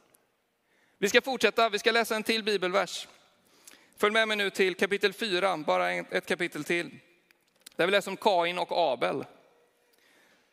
Vi 1.02 1.08
ska 1.08 1.20
fortsätta, 1.20 1.68
vi 1.68 1.78
ska 1.78 1.92
läsa 1.92 2.16
en 2.16 2.22
till 2.22 2.44
bibelvers. 2.44 3.08
Följ 3.96 4.12
med 4.12 4.28
mig 4.28 4.36
nu 4.36 4.50
till 4.50 4.74
kapitel 4.74 5.12
4, 5.12 5.56
bara 5.56 5.92
ett 5.92 6.26
kapitel 6.26 6.64
till. 6.64 6.98
Där 7.76 7.86
vi 7.86 7.92
läser 7.92 8.10
om 8.10 8.16
Kain 8.16 8.58
och 8.58 8.92
Abel. 8.92 9.24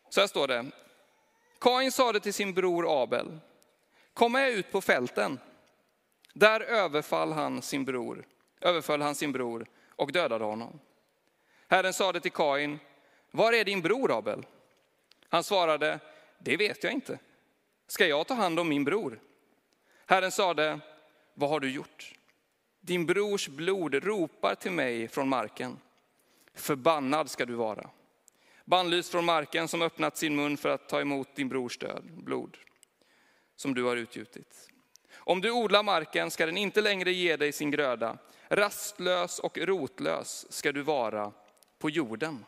Så 0.10 0.20
här 0.20 0.27
står 0.27 0.48
det. 0.48 0.66
Kain 1.60 1.92
sade 1.92 2.20
till 2.20 2.34
sin 2.34 2.54
bror 2.54 3.04
Abel, 3.04 3.39
kom 4.13 4.32
med 4.32 4.51
ut 4.51 4.72
på 4.72 4.82
fälten. 4.82 5.39
Där 6.34 6.62
överfall 6.62 7.32
han 7.32 7.62
sin 7.62 7.86
bror, 7.86 8.25
överföll 8.62 9.01
han 9.01 9.16
sin 9.16 9.32
bror 9.32 9.68
och 9.89 10.12
dödade 10.12 10.46
honom. 10.46 10.80
Herren 11.68 11.94
sade 11.94 12.20
till 12.20 12.32
Kain, 12.32 12.80
var 13.32 13.54
är 13.54 13.63
din 13.63 13.82
bror 13.82 14.18
Abel? 14.18 14.46
Han 15.30 15.44
svarade, 15.44 16.00
det 16.39 16.58
vet 16.58 16.84
jag 16.84 16.94
inte. 16.94 17.20
Ska 17.88 18.08
jag 18.08 18.27
ta 18.27 18.34
hand 18.34 18.60
om 18.60 18.70
min 18.70 18.84
bror? 18.84 19.20
Herren 20.09 20.31
sade, 20.31 20.79
vad 21.33 21.49
har 21.49 21.59
du 21.59 21.71
gjort? 21.71 22.13
Din 22.79 23.05
brors 23.05 23.47
blod 23.47 23.95
ropar 23.95 24.55
till 24.55 24.71
mig 24.71 25.07
från 25.07 25.29
marken. 25.29 25.79
Förbannad 26.53 27.29
ska 27.29 27.45
du 27.45 27.53
vara. 27.53 27.89
Bannlyst 28.65 29.11
från 29.11 29.25
marken 29.25 29.67
som 29.67 29.81
öppnat 29.81 30.17
sin 30.17 30.35
mun 30.35 30.57
för 30.57 30.69
att 30.69 30.89
ta 30.89 31.01
emot 31.01 31.35
din 31.35 31.49
brors 31.49 31.77
död, 31.77 32.03
blod 32.11 32.57
som 33.55 33.73
du 33.73 33.83
har 33.83 33.95
utgjutit. 33.95 34.69
Om 35.15 35.41
du 35.41 35.51
odlar 35.51 35.83
marken 35.83 36.31
ska 36.31 36.45
den 36.45 36.57
inte 36.57 36.81
längre 36.81 37.11
ge 37.11 37.37
dig 37.37 37.51
sin 37.51 37.71
gröda. 37.71 38.17
Rastlös 38.47 39.39
och 39.39 39.57
rotlös 39.57 40.53
ska 40.53 40.71
du 40.71 40.81
vara 40.81 41.31
på 41.79 41.89
jorden. 41.89 42.45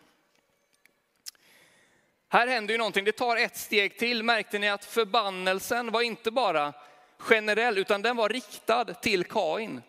Här 2.29 2.47
händer 2.47 2.73
ju 2.73 2.77
någonting, 2.77 3.05
det 3.05 3.11
tar 3.11 3.37
ett 3.37 3.57
steg 3.57 3.97
till. 3.97 4.23
Märkte 4.23 4.59
ni 4.59 4.69
att 4.69 4.85
förbannelsen 4.85 5.91
var 5.91 6.01
inte 6.01 6.31
bara 6.31 6.73
generell, 7.19 7.77
utan 7.77 8.01
den 8.01 8.15
var 8.15 8.29
riktad 8.29 8.85
till 8.85 9.23
Kain. 9.23 9.81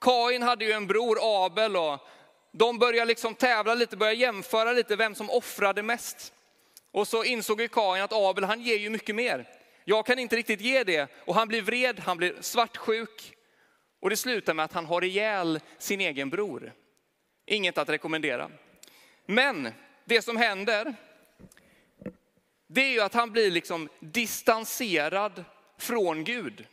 Kain 0.00 0.42
hade 0.42 0.64
ju 0.64 0.72
en 0.72 0.86
bror 0.86 1.18
Abel 1.20 1.76
och 1.76 2.00
de 2.52 2.78
började 2.78 3.08
liksom 3.08 3.34
tävla 3.34 3.74
lite, 3.74 3.96
började 3.96 4.20
jämföra 4.20 4.72
lite 4.72 4.96
vem 4.96 5.14
som 5.14 5.30
offrade 5.30 5.82
mest. 5.82 6.32
Och 6.90 7.08
så 7.08 7.24
insåg 7.24 7.60
ju 7.60 7.68
Kain 7.68 8.02
att 8.02 8.12
Abel, 8.12 8.44
han 8.44 8.60
ger 8.60 8.78
ju 8.78 8.90
mycket 8.90 9.14
mer. 9.14 9.48
Jag 9.84 10.06
kan 10.06 10.18
inte 10.18 10.36
riktigt 10.36 10.60
ge 10.60 10.84
det. 10.84 11.10
Och 11.24 11.34
han 11.34 11.48
blir 11.48 11.62
vred, 11.62 12.00
han 12.00 12.16
blir 12.16 12.36
svartsjuk. 12.40 13.36
Och 14.00 14.10
det 14.10 14.16
slutar 14.16 14.54
med 14.54 14.64
att 14.64 14.72
han 14.72 14.86
har 14.86 15.04
ihjäl 15.04 15.60
sin 15.78 16.00
egen 16.00 16.30
bror. 16.30 16.72
Inget 17.46 17.78
att 17.78 17.88
rekommendera. 17.88 18.50
Men 19.26 19.68
det 20.04 20.22
som 20.22 20.36
händer, 20.36 20.94
det 22.66 22.80
är 22.80 22.90
ju 22.90 23.00
att 23.00 23.14
han 23.14 23.30
blir 23.30 23.50
liksom 23.50 23.88
distanserad 24.00 25.44
från 25.78 26.24
Gud. 26.24 26.66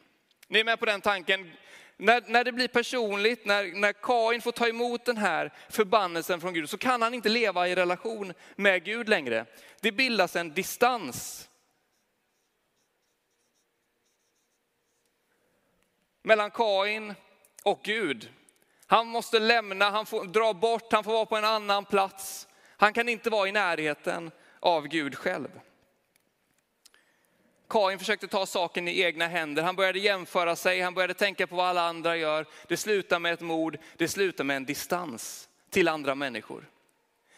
Ni 0.47 0.59
är 0.59 0.63
med 0.63 0.79
på 0.79 0.85
den 0.85 1.01
tanken? 1.01 1.51
När, 1.97 2.23
när 2.27 2.43
det 2.43 2.51
blir 2.51 2.67
personligt, 2.67 3.45
när, 3.45 3.79
när 3.79 3.93
Kain 3.93 4.41
får 4.41 4.51
ta 4.51 4.67
emot 4.67 5.05
den 5.05 5.17
här 5.17 5.53
förbannelsen 5.69 6.41
från 6.41 6.53
Gud, 6.53 6.69
så 6.69 6.77
kan 6.77 7.01
han 7.01 7.13
inte 7.13 7.29
leva 7.29 7.67
i 7.67 7.75
relation 7.75 8.33
med 8.55 8.83
Gud 8.83 9.09
längre. 9.09 9.45
Det 9.79 9.91
bildas 9.91 10.35
en 10.35 10.53
distans. 10.53 11.49
Mellan 16.21 16.51
Kain 16.51 17.13
och 17.63 17.81
Gud. 17.83 18.29
Han 18.87 19.07
måste 19.07 19.39
lämna, 19.39 19.89
han 19.89 20.05
får 20.05 20.25
dra 20.25 20.53
bort, 20.53 20.93
han 20.93 21.03
får 21.03 21.11
vara 21.11 21.25
på 21.25 21.37
en 21.37 21.45
annan 21.45 21.85
plats. 21.85 22.47
Han 22.77 22.93
kan 22.93 23.09
inte 23.09 23.29
vara 23.29 23.47
i 23.47 23.51
närheten 23.51 24.31
av 24.59 24.87
Gud 24.87 25.15
själv. 25.15 25.49
Kain 27.73 27.99
försökte 27.99 28.27
ta 28.27 28.45
saken 28.45 28.87
i 28.87 29.01
egna 29.01 29.27
händer. 29.27 29.63
Han 29.63 29.75
började 29.75 29.99
jämföra 29.99 30.55
sig, 30.55 30.81
han 30.81 30.93
började 30.93 31.13
tänka 31.13 31.47
på 31.47 31.55
vad 31.55 31.65
alla 31.65 31.81
andra 31.81 32.17
gör. 32.17 32.45
Det 32.67 32.77
slutar 32.77 33.19
med 33.19 33.33
ett 33.33 33.41
mord, 33.41 33.77
det 33.97 34.07
slutar 34.07 34.43
med 34.43 34.55
en 34.55 34.65
distans 34.65 35.49
till 35.69 35.87
andra 35.87 36.15
människor. 36.15 36.69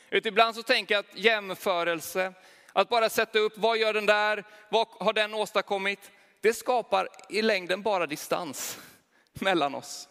Ut 0.10 0.25
ibland 0.25 0.56
så 0.56 0.63
tänker 0.63 0.96
jag 0.96 1.00
att 1.00 1.18
jämförelse, 1.18 2.34
att 2.74 2.89
bara 2.89 3.10
sätta 3.10 3.39
upp, 3.39 3.54
vad 3.58 3.77
gör 3.77 3.94
den 3.94 4.06
där, 4.06 4.44
vad 4.70 4.88
har 4.88 5.13
den 5.13 5.34
åstadkommit? 5.34 6.12
Det 6.42 6.54
skapar 6.54 7.08
i 7.30 7.42
längden 7.42 7.82
bara 7.82 8.06
distans 8.06 8.80
mellan 9.34 9.75
oss. 9.75 10.10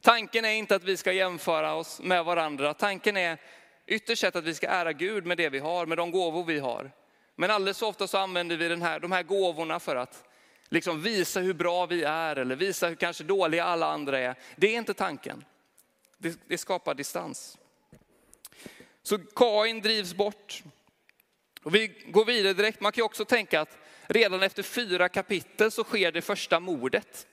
Tanken 0.00 0.44
är 0.44 0.52
inte 0.52 0.74
att 0.74 0.84
vi 0.84 0.96
ska 0.96 1.12
jämföra 1.12 1.74
oss 1.74 2.00
med 2.00 2.24
varandra. 2.24 2.74
Tanken 2.74 3.16
är 3.16 3.38
ytterst 3.86 4.20
sett 4.20 4.36
att 4.36 4.44
vi 4.44 4.54
ska 4.54 4.68
ära 4.68 4.92
Gud 4.92 5.26
med 5.26 5.36
det 5.36 5.48
vi 5.48 5.58
har, 5.58 5.86
med 5.86 5.98
de 5.98 6.10
gåvor 6.10 6.44
vi 6.44 6.58
har. 6.58 6.90
Men 7.36 7.50
alldeles 7.50 7.82
ofta 7.82 8.06
så 8.06 8.18
använder 8.18 8.56
vi 8.56 8.68
den 8.68 8.82
här, 8.82 9.00
de 9.00 9.12
här 9.12 9.22
gåvorna 9.22 9.80
för 9.80 9.96
att 9.96 10.24
liksom 10.68 11.02
visa 11.02 11.40
hur 11.40 11.54
bra 11.54 11.86
vi 11.86 12.02
är 12.02 12.36
eller 12.36 12.56
visa 12.56 12.88
hur 12.88 12.94
kanske 12.94 13.24
dåliga 13.24 13.64
alla 13.64 13.86
andra 13.86 14.18
är. 14.18 14.34
Det 14.56 14.66
är 14.74 14.78
inte 14.78 14.94
tanken. 14.94 15.44
Det, 16.18 16.38
det 16.48 16.58
skapar 16.58 16.94
distans. 16.94 17.58
Så 19.02 19.18
Kain 19.18 19.80
drivs 19.80 20.14
bort. 20.14 20.62
Och 21.62 21.74
vi 21.74 21.86
går 22.06 22.24
vidare 22.24 22.52
direkt. 22.52 22.80
Man 22.80 22.92
kan 22.92 23.04
också 23.04 23.24
tänka 23.24 23.60
att 23.60 23.78
redan 24.06 24.42
efter 24.42 24.62
fyra 24.62 25.08
kapitel 25.08 25.70
så 25.70 25.84
sker 25.84 26.12
det 26.12 26.22
första 26.22 26.60
mordet. 26.60 27.26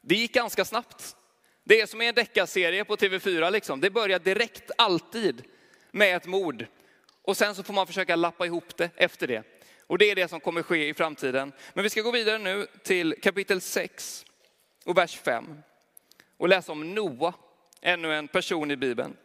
Det 0.00 0.14
gick 0.14 0.34
ganska 0.34 0.64
snabbt. 0.64 1.16
Det 1.64 1.80
är 1.80 1.86
som 1.86 2.02
i 2.02 2.08
en 2.08 2.14
deckarserie 2.14 2.84
på 2.84 2.96
TV4. 2.96 3.50
Liksom. 3.50 3.80
Det 3.80 3.90
börjar 3.90 4.18
direkt, 4.18 4.70
alltid, 4.78 5.44
med 5.90 6.16
ett 6.16 6.26
mord. 6.26 6.66
Och 7.28 7.36
sen 7.36 7.54
så 7.54 7.62
får 7.62 7.74
man 7.74 7.86
försöka 7.86 8.16
lappa 8.16 8.46
ihop 8.46 8.76
det 8.76 8.90
efter 8.96 9.26
det. 9.26 9.42
Och 9.86 9.98
det 9.98 10.10
är 10.10 10.14
det 10.14 10.28
som 10.28 10.40
kommer 10.40 10.62
ske 10.62 10.88
i 10.88 10.94
framtiden. 10.94 11.52
Men 11.74 11.82
vi 11.82 11.90
ska 11.90 12.02
gå 12.02 12.10
vidare 12.10 12.38
nu 12.38 12.66
till 12.82 13.14
kapitel 13.22 13.60
6 13.60 14.24
och 14.84 14.98
vers 14.98 15.18
5. 15.18 15.62
Och 16.36 16.48
läsa 16.48 16.72
om 16.72 16.94
Noa, 16.94 17.34
ännu 17.80 18.14
en 18.14 18.28
person 18.28 18.70
i 18.70 18.76
Bibeln. 18.76 19.16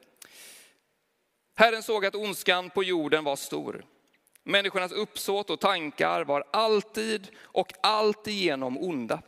Herren 1.56 1.84
såg 1.84 2.06
att 2.06 2.16
ondskan 2.16 2.70
på 2.70 2.84
jorden 2.84 3.24
var 3.24 3.36
stor. 3.36 3.86
Människornas 4.44 4.92
uppsåt 4.92 5.50
och 5.50 5.60
tankar 5.60 6.24
var 6.24 6.44
alltid 6.52 7.28
och 7.42 7.74
alltigenom 7.84 8.78
onda. 8.78 9.22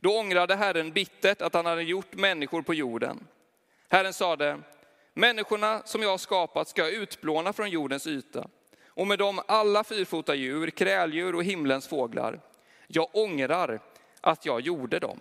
Då 0.00 0.18
ångrade 0.18 0.56
Herren 0.56 0.92
bittert 0.92 1.42
att 1.42 1.54
han 1.54 1.66
hade 1.66 1.82
gjort 1.82 2.14
människor 2.14 2.62
på 2.62 2.74
jorden. 2.74 3.26
Herren 3.88 4.12
sade, 4.12 4.62
Människorna 5.18 5.82
som 5.84 6.02
jag 6.02 6.10
har 6.10 6.18
skapat 6.18 6.68
ska 6.68 6.82
jag 6.82 6.92
utplåna 6.92 7.52
från 7.52 7.70
jordens 7.70 8.06
yta 8.06 8.48
och 8.88 9.06
med 9.06 9.18
dem 9.18 9.40
alla 9.48 9.84
fyrfota 9.84 10.34
djur, 10.34 10.70
kräldjur 10.70 11.34
och 11.34 11.44
himlens 11.44 11.88
fåglar. 11.88 12.40
Jag 12.86 13.08
ångrar 13.12 13.80
att 14.20 14.46
jag 14.46 14.60
gjorde 14.60 14.98
dem. 14.98 15.20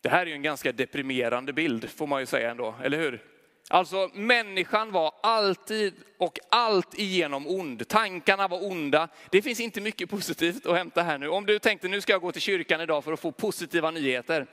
Det 0.00 0.08
här 0.08 0.20
är 0.20 0.26
ju 0.26 0.32
en 0.32 0.42
ganska 0.42 0.72
deprimerande 0.72 1.52
bild 1.52 1.90
får 1.90 2.06
man 2.06 2.20
ju 2.20 2.26
säga 2.26 2.50
ändå, 2.50 2.74
eller 2.82 2.98
hur? 2.98 3.24
Alltså 3.68 4.10
människan 4.14 4.92
var 4.92 5.14
alltid 5.22 5.94
och 6.18 6.38
allt 6.48 6.98
igenom 6.98 7.46
ond. 7.46 7.88
Tankarna 7.88 8.48
var 8.48 8.64
onda. 8.66 9.08
Det 9.30 9.42
finns 9.42 9.60
inte 9.60 9.80
mycket 9.80 10.10
positivt 10.10 10.66
att 10.66 10.76
hämta 10.76 11.02
här 11.02 11.18
nu. 11.18 11.28
Om 11.28 11.46
du 11.46 11.58
tänkte 11.58 11.88
nu 11.88 12.00
ska 12.00 12.12
jag 12.12 12.22
gå 12.22 12.32
till 12.32 12.42
kyrkan 12.42 12.80
idag 12.80 13.04
för 13.04 13.12
att 13.12 13.20
få 13.20 13.32
positiva 13.32 13.90
nyheter. 13.90 14.46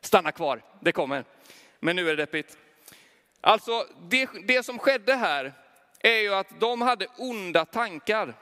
Stanna 0.00 0.32
kvar, 0.32 0.62
det 0.80 0.92
kommer. 0.92 1.24
Men 1.80 1.96
nu 1.96 2.10
är 2.10 2.16
det 2.16 2.22
deppigt. 2.22 2.58
Alltså 3.40 3.86
det, 4.00 4.28
det 4.44 4.62
som 4.62 4.78
skedde 4.78 5.14
här 5.14 5.52
är 6.00 6.20
ju 6.20 6.34
att 6.34 6.60
de 6.60 6.80
hade 6.80 7.06
onda 7.16 7.64
tankar. 7.64 8.34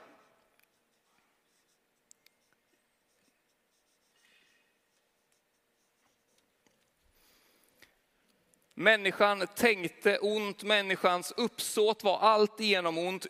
Människan 8.77 9.47
tänkte 9.47 10.19
ont, 10.19 10.63
människans 10.63 11.33
uppsåt 11.37 12.05
var 12.05 12.19
allt 12.19 12.61
igenom 12.61 12.99
ont. 12.99 13.27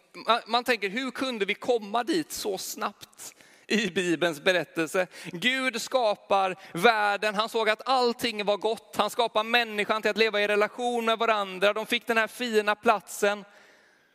Man 0.46 0.64
tänker, 0.64 0.88
hur 0.88 1.10
kunde 1.10 1.44
vi 1.44 1.54
komma 1.54 2.04
dit 2.04 2.32
så 2.32 2.58
snabbt? 2.58 3.34
I 3.66 3.90
Bibelns 3.90 4.40
berättelse. 4.40 5.06
Gud 5.24 5.82
skapar 5.82 6.56
världen, 6.72 7.34
han 7.34 7.48
såg 7.48 7.68
att 7.68 7.88
allting 7.88 8.44
var 8.44 8.56
gott. 8.56 8.96
Han 8.96 9.10
skapar 9.10 9.44
människan 9.44 10.02
till 10.02 10.10
att 10.10 10.16
leva 10.16 10.40
i 10.40 10.48
relation 10.48 11.04
med 11.04 11.18
varandra. 11.18 11.72
De 11.72 11.86
fick 11.86 12.06
den 12.06 12.18
här 12.18 12.26
fina 12.26 12.74
platsen. 12.74 13.44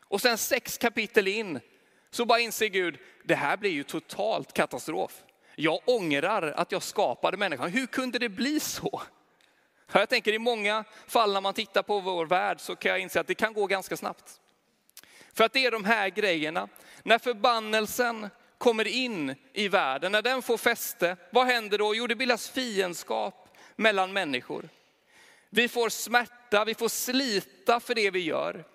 Och 0.07 0.21
sen 0.21 0.37
sex 0.37 0.77
kapitel 0.77 1.27
in 1.27 1.59
så 2.11 2.25
bara 2.25 2.39
inser 2.39 2.67
Gud, 2.67 2.97
det 3.23 3.35
här 3.35 3.57
blir 3.57 3.71
ju 3.71 3.83
totalt 3.83 4.53
katastrof. 4.53 5.23
Jag 5.55 5.79
ångrar 5.85 6.41
att 6.41 6.71
jag 6.71 6.83
skapade 6.83 7.37
människan. 7.37 7.69
Hur 7.69 7.85
kunde 7.85 8.19
det 8.19 8.29
bli 8.29 8.59
så? 8.59 9.01
Jag 9.91 10.09
tänker 10.09 10.33
i 10.33 10.39
många 10.39 10.83
fall 11.07 11.33
när 11.33 11.41
man 11.41 11.53
tittar 11.53 11.83
på 11.83 11.99
vår 11.99 12.25
värld 12.25 12.59
så 12.59 12.75
kan 12.75 12.91
jag 12.91 12.99
inse 12.99 13.19
att 13.19 13.27
det 13.27 13.35
kan 13.35 13.53
gå 13.53 13.67
ganska 13.67 13.97
snabbt. 13.97 14.39
För 15.33 15.43
att 15.43 15.53
det 15.53 15.65
är 15.65 15.71
de 15.71 15.85
här 15.85 16.09
grejerna. 16.09 16.67
När 17.03 17.19
förbannelsen 17.19 18.29
kommer 18.59 18.87
in 18.87 19.35
i 19.53 19.67
världen, 19.67 20.11
när 20.11 20.21
den 20.21 20.41
får 20.41 20.57
fäste, 20.57 21.17
vad 21.29 21.47
händer 21.47 21.77
då? 21.77 21.95
Jo, 21.95 22.07
det 22.07 22.15
bildas 22.15 22.49
fiendskap 22.49 23.57
mellan 23.75 24.13
människor. 24.13 24.69
Vi 25.49 25.67
får 25.67 25.89
smärta, 25.89 26.65
vi 26.65 26.75
får 26.75 26.89
slita 26.89 27.79
för 27.79 27.95
det 27.95 28.11
vi 28.11 28.19
gör. 28.19 28.65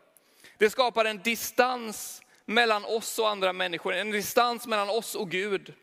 Det 0.58 0.70
skapar 0.70 1.04
en 1.04 1.18
distans 1.18 2.22
mellan 2.44 2.84
oss 2.84 3.18
och 3.18 3.28
andra 3.28 3.52
människor, 3.52 3.94
en 3.94 4.10
distans 4.10 4.66
mellan 4.66 4.90
oss 4.90 5.14
och 5.14 5.30
Gud. 5.30 5.74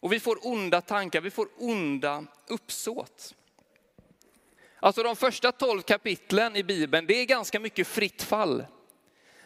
Och 0.00 0.12
vi 0.12 0.20
får 0.20 0.46
onda 0.46 0.80
tankar, 0.80 1.20
vi 1.20 1.30
får 1.30 1.48
onda 1.58 2.24
uppsåt. 2.48 3.34
Alltså 4.80 5.02
de 5.02 5.16
första 5.16 5.52
tolv 5.52 5.82
kapitlen 5.82 6.56
i 6.56 6.62
Bibeln, 6.62 7.06
det 7.06 7.14
är 7.14 7.24
ganska 7.24 7.60
mycket 7.60 7.86
fritt 7.86 8.22
fall. 8.22 8.66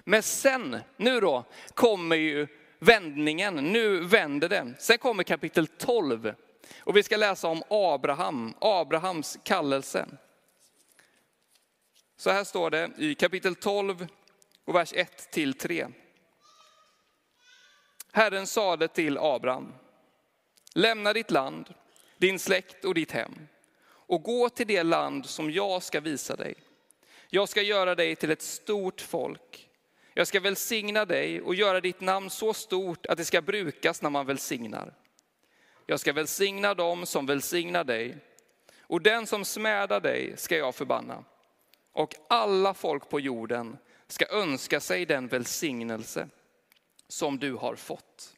Men 0.05 0.23
sen, 0.23 0.77
nu 0.97 1.21
då, 1.21 1.45
kommer 1.75 2.17
ju 2.17 2.47
vändningen. 2.81 3.55
Nu 3.55 4.01
vänder 4.01 4.49
det. 4.49 4.75
Sen 4.79 4.99
kommer 4.99 5.23
kapitel 5.23 5.67
12. 5.67 6.35
Och 6.79 6.97
vi 6.97 7.03
ska 7.03 7.17
läsa 7.17 7.49
om 7.49 7.63
Abraham, 7.71 8.55
Abrahams 8.61 9.39
kallelse. 9.43 10.07
Så 12.17 12.31
här 12.31 12.45
står 12.45 12.71
det 12.71 12.91
i 12.99 13.15
kapitel 13.15 13.55
12 13.55 14.07
och 14.65 14.75
vers 14.75 14.93
1 14.97 15.31
till 15.31 15.55
3. 15.55 15.87
Herren 18.13 18.47
sade 18.47 18.89
till 18.89 19.19
Abraham, 19.19 19.73
lämna 20.75 21.13
ditt 21.13 21.31
land, 21.31 21.75
din 22.19 22.39
släkt 22.39 22.85
och 22.85 22.95
ditt 22.95 23.13
hem 23.13 23.49
och 24.11 24.23
gå 24.23 24.49
till 24.49 24.67
det 24.67 24.83
land 24.83 25.27
som 25.27 25.51
jag 25.51 25.83
ska 25.83 26.01
visa 26.01 26.37
dig. 26.37 26.55
Jag 27.29 27.49
ska 27.49 27.63
göra 27.63 27.95
dig 27.95 28.17
till 28.17 28.31
ett 28.31 28.43
stort 28.43 29.01
folk. 29.01 29.70
Jag 30.21 30.27
ska 30.27 30.41
välsigna 30.41 31.05
dig 31.05 31.41
och 31.41 31.55
göra 31.55 31.81
ditt 31.81 32.01
namn 32.01 32.31
så 32.31 32.55
stort 32.55 33.07
att 33.07 33.19
det 33.19 33.25
ska 33.25 33.43
brukas 33.43 34.03
när 34.03 34.11
man 34.11 34.27
välsignar. 34.27 34.95
Jag 35.87 36.01
ska 36.01 36.13
välsigna 36.13 36.75
dem 36.75 37.07
som 37.07 37.27
välsignar 37.27 37.85
dig 37.85 38.19
och 38.81 39.03
den 39.03 39.27
som 39.27 39.45
smädar 39.45 40.01
dig 40.01 40.35
ska 40.37 40.57
jag 40.57 40.75
förbanna. 40.75 41.25
Och 41.93 42.15
alla 42.29 42.75
folk 42.75 43.09
på 43.09 43.21
jorden 43.21 43.77
ska 44.07 44.27
önska 44.27 44.81
sig 44.81 45.07
den 45.07 45.29
välsignelse 45.29 46.29
som 47.09 47.39
du 47.39 47.53
har 47.53 47.75
fått. 47.75 48.37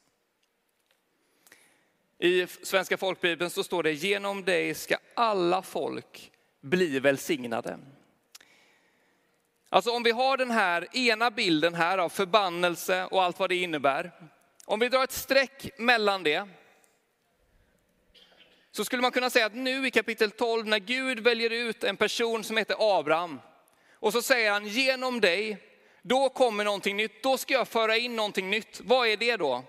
I 2.19 2.47
Svenska 2.47 2.97
folkbibeln 2.97 3.51
så 3.51 3.65
står 3.65 3.83
det, 3.83 3.93
genom 3.93 4.45
dig 4.45 4.75
ska 4.75 4.97
alla 5.15 5.62
folk 5.62 6.33
bli 6.61 7.01
välsignade. 7.01 7.79
Alltså 9.73 9.91
om 9.91 10.02
vi 10.02 10.11
har 10.11 10.37
den 10.37 10.50
här 10.50 10.97
ena 10.97 11.31
bilden 11.31 11.75
här 11.75 11.99
av 11.99 12.09
förbannelse 12.09 13.07
och 13.11 13.23
allt 13.23 13.38
vad 13.38 13.49
det 13.49 13.57
innebär. 13.57 14.12
Om 14.64 14.81
vi 14.81 14.88
drar 14.88 15.05
ett 15.05 15.12
streck 15.12 15.79
mellan 15.79 16.23
det. 16.23 16.49
Så 18.73 18.85
skulle 18.85 19.02
man 19.02 19.11
kunna 19.11 19.31
säga 19.31 19.47
att 19.47 19.55
nu 19.55 19.87
i 19.87 19.91
kapitel 19.91 20.31
12 20.31 20.67
när 20.67 20.79
Gud 20.79 21.21
väljer 21.21 21.50
ut 21.50 21.85
en 21.85 21.97
person 21.97 22.45
som 22.45 22.57
heter 22.57 22.99
Abraham. 22.99 23.41
Och 23.93 24.12
så 24.12 24.23
säger 24.23 24.52
han 24.52 24.67
genom 24.67 25.21
dig, 25.21 25.59
då 26.02 26.29
kommer 26.29 26.64
någonting 26.64 26.97
nytt. 26.97 27.23
Då 27.23 27.38
ska 27.38 27.55
jag 27.55 27.69
föra 27.69 27.97
in 27.97 28.17
någonting 28.17 28.50
nytt. 28.50 28.81
Vad 28.85 29.09
är 29.09 29.17
det 29.17 29.37
då? 29.37 29.64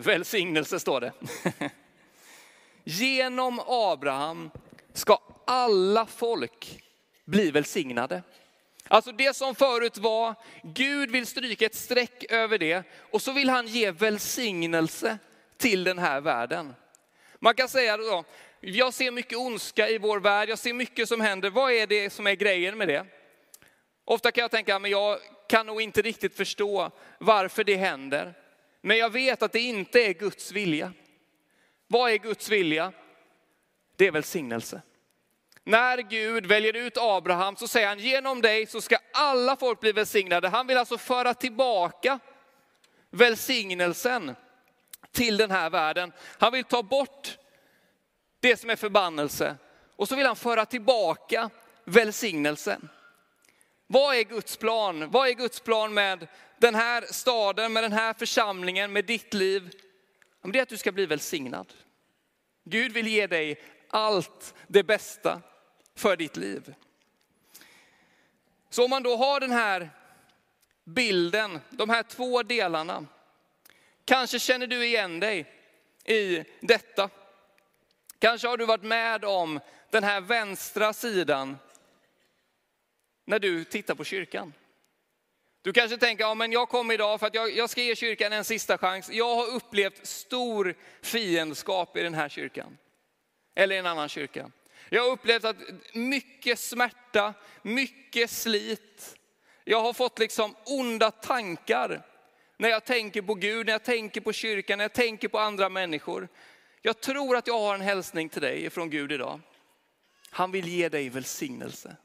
Välsignelse 0.00 0.80
står 0.80 1.00
det. 1.00 1.12
Genom 2.84 3.60
Abraham 3.66 4.50
ska 4.92 5.18
alla 5.46 6.06
folk 6.06 6.82
bli 7.24 7.50
välsignade. 7.50 8.22
Alltså 8.88 9.12
det 9.12 9.36
som 9.36 9.54
förut 9.54 9.98
var, 9.98 10.34
Gud 10.62 11.10
vill 11.10 11.26
stryka 11.26 11.66
ett 11.66 11.74
streck 11.74 12.24
över 12.28 12.58
det 12.58 12.82
och 13.10 13.22
så 13.22 13.32
vill 13.32 13.48
han 13.48 13.66
ge 13.66 13.90
välsignelse 13.90 15.18
till 15.56 15.84
den 15.84 15.98
här 15.98 16.20
världen. 16.20 16.74
Man 17.38 17.54
kan 17.54 17.68
säga 17.68 17.96
då, 17.96 18.24
jag 18.60 18.94
ser 18.94 19.10
mycket 19.10 19.38
ondska 19.38 19.88
i 19.88 19.98
vår 19.98 20.20
värld, 20.20 20.48
jag 20.48 20.58
ser 20.58 20.72
mycket 20.72 21.08
som 21.08 21.20
händer. 21.20 21.50
Vad 21.50 21.72
är 21.72 21.86
det 21.86 22.10
som 22.10 22.26
är 22.26 22.34
grejen 22.34 22.78
med 22.78 22.88
det? 22.88 23.06
Ofta 24.04 24.32
kan 24.32 24.42
jag 24.42 24.50
tänka, 24.50 24.78
men 24.78 24.90
jag 24.90 25.18
kan 25.48 25.66
nog 25.66 25.82
inte 25.82 26.02
riktigt 26.02 26.36
förstå 26.36 26.90
varför 27.18 27.64
det 27.64 27.76
händer. 27.76 28.34
Men 28.80 28.98
jag 28.98 29.10
vet 29.10 29.42
att 29.42 29.52
det 29.52 29.60
inte 29.60 30.00
är 30.00 30.12
Guds 30.12 30.52
vilja. 30.52 30.92
Vad 31.86 32.10
är 32.10 32.16
Guds 32.16 32.48
vilja? 32.48 32.92
Det 33.96 34.06
är 34.06 34.12
välsignelse. 34.12 34.82
När 35.64 35.98
Gud 35.98 36.46
väljer 36.46 36.76
ut 36.76 36.96
Abraham 36.96 37.56
så 37.56 37.68
säger 37.68 37.88
han 37.88 37.98
genom 37.98 38.42
dig 38.42 38.66
så 38.66 38.80
ska 38.80 38.98
alla 39.12 39.56
folk 39.56 39.80
bli 39.80 39.92
välsignade. 39.92 40.48
Han 40.48 40.66
vill 40.66 40.76
alltså 40.76 40.98
föra 40.98 41.34
tillbaka 41.34 42.18
välsignelsen 43.10 44.36
till 45.12 45.36
den 45.36 45.50
här 45.50 45.70
världen. 45.70 46.12
Han 46.38 46.52
vill 46.52 46.64
ta 46.64 46.82
bort 46.82 47.38
det 48.40 48.56
som 48.56 48.70
är 48.70 48.76
förbannelse 48.76 49.56
och 49.96 50.08
så 50.08 50.16
vill 50.16 50.26
han 50.26 50.36
föra 50.36 50.66
tillbaka 50.66 51.50
välsignelsen. 51.84 52.88
Vad 53.92 54.16
är 54.16 54.22
Guds 54.22 54.56
plan? 54.56 55.10
Vad 55.10 55.28
är 55.28 55.32
Guds 55.32 55.60
plan 55.60 55.94
med 55.94 56.28
den 56.58 56.74
här 56.74 57.04
staden, 57.10 57.72
med 57.72 57.84
den 57.84 57.92
här 57.92 58.14
församlingen, 58.14 58.92
med 58.92 59.04
ditt 59.04 59.34
liv? 59.34 59.70
Det 60.42 60.58
är 60.58 60.62
att 60.62 60.68
du 60.68 60.76
ska 60.76 60.92
bli 60.92 61.06
välsignad. 61.06 61.72
Gud 62.64 62.92
vill 62.92 63.06
ge 63.06 63.26
dig 63.26 63.62
allt 63.88 64.54
det 64.66 64.82
bästa 64.82 65.42
för 65.96 66.16
ditt 66.16 66.36
liv. 66.36 66.74
Så 68.68 68.84
om 68.84 68.90
man 68.90 69.02
då 69.02 69.16
har 69.16 69.40
den 69.40 69.52
här 69.52 69.90
bilden, 70.84 71.60
de 71.70 71.90
här 71.90 72.02
två 72.02 72.42
delarna. 72.42 73.06
Kanske 74.04 74.38
känner 74.38 74.66
du 74.66 74.86
igen 74.86 75.20
dig 75.20 75.46
i 76.04 76.44
detta. 76.60 77.10
Kanske 78.18 78.48
har 78.48 78.56
du 78.56 78.66
varit 78.66 78.84
med 78.84 79.24
om 79.24 79.60
den 79.90 80.04
här 80.04 80.20
vänstra 80.20 80.92
sidan 80.92 81.58
när 83.30 83.38
du 83.38 83.64
tittar 83.64 83.94
på 83.94 84.04
kyrkan. 84.04 84.52
Du 85.62 85.72
kanske 85.72 85.96
tänker, 85.96 86.24
ja 86.24 86.34
men 86.34 86.52
jag 86.52 86.68
kom 86.68 86.90
idag 86.90 87.20
för 87.20 87.26
att 87.26 87.34
jag, 87.34 87.56
jag 87.56 87.70
ska 87.70 87.82
ge 87.82 87.96
kyrkan 87.96 88.32
en 88.32 88.44
sista 88.44 88.78
chans. 88.78 89.10
Jag 89.10 89.34
har 89.34 89.46
upplevt 89.46 90.06
stor 90.06 90.74
fiendskap 91.02 91.96
i 91.96 92.02
den 92.02 92.14
här 92.14 92.28
kyrkan. 92.28 92.78
Eller 93.54 93.74
i 93.74 93.78
en 93.78 93.86
annan 93.86 94.08
kyrka. 94.08 94.50
Jag 94.88 95.02
har 95.02 95.10
upplevt 95.10 95.44
att 95.44 95.56
mycket 95.94 96.58
smärta, 96.58 97.34
mycket 97.62 98.30
slit. 98.30 99.16
Jag 99.64 99.80
har 99.80 99.92
fått 99.92 100.18
liksom 100.18 100.56
onda 100.66 101.10
tankar 101.10 102.02
när 102.56 102.68
jag 102.68 102.84
tänker 102.84 103.22
på 103.22 103.34
Gud, 103.34 103.66
när 103.66 103.72
jag 103.72 103.84
tänker 103.84 104.20
på 104.20 104.32
kyrkan, 104.32 104.78
när 104.78 104.84
jag 104.84 104.92
tänker 104.92 105.28
på 105.28 105.38
andra 105.38 105.68
människor. 105.68 106.28
Jag 106.82 107.00
tror 107.00 107.36
att 107.36 107.46
jag 107.46 107.58
har 107.58 107.74
en 107.74 107.80
hälsning 107.80 108.28
till 108.28 108.42
dig 108.42 108.70
från 108.70 108.90
Gud 108.90 109.12
idag. 109.12 109.40
Han 110.30 110.52
vill 110.52 110.68
ge 110.68 110.88
dig 110.88 111.08
välsignelse. 111.08 111.96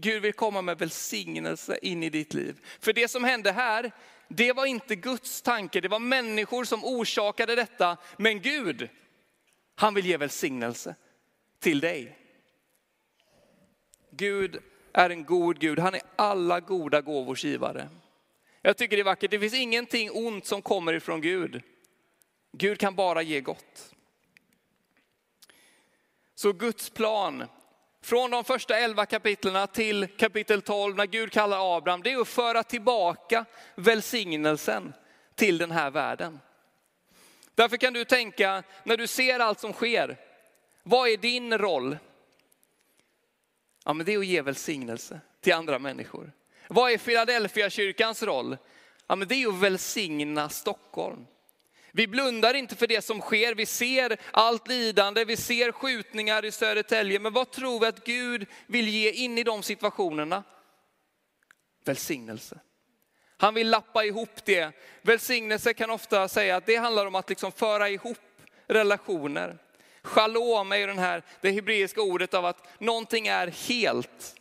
Gud 0.00 0.22
vill 0.22 0.32
komma 0.32 0.62
med 0.62 0.78
välsignelse 0.78 1.78
in 1.82 2.02
i 2.02 2.10
ditt 2.10 2.34
liv. 2.34 2.60
För 2.80 2.92
det 2.92 3.08
som 3.08 3.24
hände 3.24 3.52
här, 3.52 3.92
det 4.28 4.52
var 4.52 4.66
inte 4.66 4.96
Guds 4.96 5.42
tanke, 5.42 5.80
det 5.80 5.88
var 5.88 5.98
människor 5.98 6.64
som 6.64 6.84
orsakade 6.84 7.54
detta. 7.54 7.96
Men 8.16 8.40
Gud, 8.40 8.88
han 9.74 9.94
vill 9.94 10.06
ge 10.06 10.16
välsignelse 10.16 10.94
till 11.58 11.80
dig. 11.80 12.18
Gud 14.10 14.62
är 14.92 15.10
en 15.10 15.24
god 15.24 15.58
Gud, 15.58 15.78
han 15.78 15.94
är 15.94 16.02
alla 16.16 16.60
goda 16.60 17.00
gåvors 17.00 17.44
givare. 17.44 17.88
Jag 18.62 18.76
tycker 18.76 18.96
det 18.96 19.02
är 19.02 19.04
vackert, 19.04 19.30
det 19.30 19.40
finns 19.40 19.54
ingenting 19.54 20.10
ont 20.10 20.46
som 20.46 20.62
kommer 20.62 20.92
ifrån 20.92 21.20
Gud. 21.20 21.62
Gud 22.52 22.78
kan 22.78 22.94
bara 22.94 23.22
ge 23.22 23.40
gott. 23.40 23.94
Så 26.34 26.52
Guds 26.52 26.90
plan 26.90 27.44
från 28.08 28.30
de 28.30 28.44
första 28.44 28.78
elva 28.78 29.06
kapitlerna 29.06 29.66
till 29.66 30.06
kapitel 30.16 30.62
12 30.62 30.96
när 30.96 31.06
Gud 31.06 31.32
kallar 31.32 31.76
Abraham, 31.76 32.02
det 32.02 32.12
är 32.12 32.20
att 32.20 32.28
föra 32.28 32.62
tillbaka 32.62 33.44
välsignelsen 33.74 34.92
till 35.34 35.58
den 35.58 35.70
här 35.70 35.90
världen. 35.90 36.40
Därför 37.54 37.76
kan 37.76 37.92
du 37.92 38.04
tänka, 38.04 38.62
när 38.84 38.96
du 38.96 39.06
ser 39.06 39.38
allt 39.38 39.60
som 39.60 39.72
sker, 39.72 40.16
vad 40.82 41.08
är 41.08 41.16
din 41.16 41.58
roll? 41.58 41.98
Ja, 43.84 43.92
men 43.92 44.06
det 44.06 44.14
är 44.14 44.18
att 44.18 44.26
ge 44.26 44.42
välsignelse 44.42 45.20
till 45.40 45.52
andra 45.52 45.78
människor. 45.78 46.32
Vad 46.68 46.92
är 46.92 46.98
Philadelphia 46.98 47.70
kyrkans 47.70 48.22
roll? 48.22 48.56
Ja, 49.06 49.16
men 49.16 49.28
det 49.28 49.34
är 49.34 49.48
att 49.48 49.60
välsigna 49.60 50.48
Stockholm. 50.48 51.26
Vi 51.98 52.06
blundar 52.06 52.54
inte 52.54 52.76
för 52.76 52.86
det 52.86 53.04
som 53.04 53.20
sker. 53.20 53.54
Vi 53.54 53.66
ser 53.66 54.16
allt 54.30 54.68
lidande, 54.68 55.24
vi 55.24 55.36
ser 55.36 55.72
skjutningar 55.72 56.44
i 56.44 56.52
Södertälje. 56.52 57.18
Men 57.18 57.32
vad 57.32 57.50
tror 57.50 57.80
vi 57.80 57.86
att 57.86 58.04
Gud 58.04 58.46
vill 58.66 58.88
ge 58.88 59.10
in 59.10 59.38
i 59.38 59.42
de 59.42 59.62
situationerna? 59.62 60.42
Välsignelse. 61.84 62.60
Han 63.36 63.54
vill 63.54 63.70
lappa 63.70 64.04
ihop 64.04 64.44
det. 64.44 64.72
Välsignelse 65.02 65.74
kan 65.74 65.90
ofta 65.90 66.28
säga 66.28 66.56
att 66.56 66.66
det 66.66 66.76
handlar 66.76 67.06
om 67.06 67.14
att 67.14 67.28
liksom 67.28 67.52
föra 67.52 67.88
ihop 67.88 68.18
relationer. 68.66 69.58
Shalom 70.02 70.72
är 70.72 70.76
ju 70.76 70.86
den 70.86 70.98
här, 70.98 71.22
det 71.40 71.50
hebreiska 71.50 72.02
ordet 72.02 72.34
av 72.34 72.44
att 72.44 72.80
någonting 72.80 73.26
är 73.26 73.46
helt. 73.46 74.36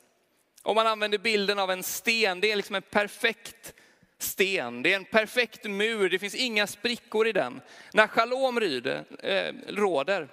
Om 0.62 0.76
man 0.76 0.88
använder 0.88 1.18
bilden 1.18 1.60
av 1.60 1.72
en 1.72 1.84
sten, 1.84 2.40
det 2.40 2.52
är 2.52 2.56
liksom 2.56 2.76
en 2.76 2.82
perfekt 2.82 3.74
sten. 4.18 4.84
Det 4.84 4.94
är 4.94 4.96
en 4.96 5.06
perfekt 5.06 5.64
mur, 5.64 6.10
det 6.10 6.20
finns 6.20 6.36
inga 6.36 6.68
sprickor 6.68 7.28
i 7.28 7.32
den. 7.32 7.62
När 7.94 8.08
shalom 8.08 8.60
ryder, 8.60 9.06
eh, 9.24 9.54
råder, 9.68 10.28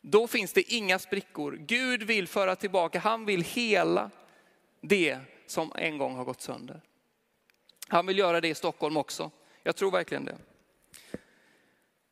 då 0.00 0.26
finns 0.26 0.52
det 0.52 0.72
inga 0.72 0.98
sprickor. 0.98 1.58
Gud 1.60 2.02
vill 2.02 2.28
föra 2.28 2.56
tillbaka, 2.56 2.98
han 2.98 3.26
vill 3.26 3.42
hela 3.42 4.10
det 4.80 5.18
som 5.46 5.72
en 5.76 5.98
gång 5.98 6.16
har 6.16 6.24
gått 6.24 6.40
sönder. 6.40 6.80
Han 7.88 8.06
vill 8.06 8.18
göra 8.18 8.40
det 8.40 8.48
i 8.48 8.54
Stockholm 8.54 8.96
också. 8.96 9.30
Jag 9.62 9.76
tror 9.76 9.90
verkligen 9.90 10.24
det. 10.24 10.38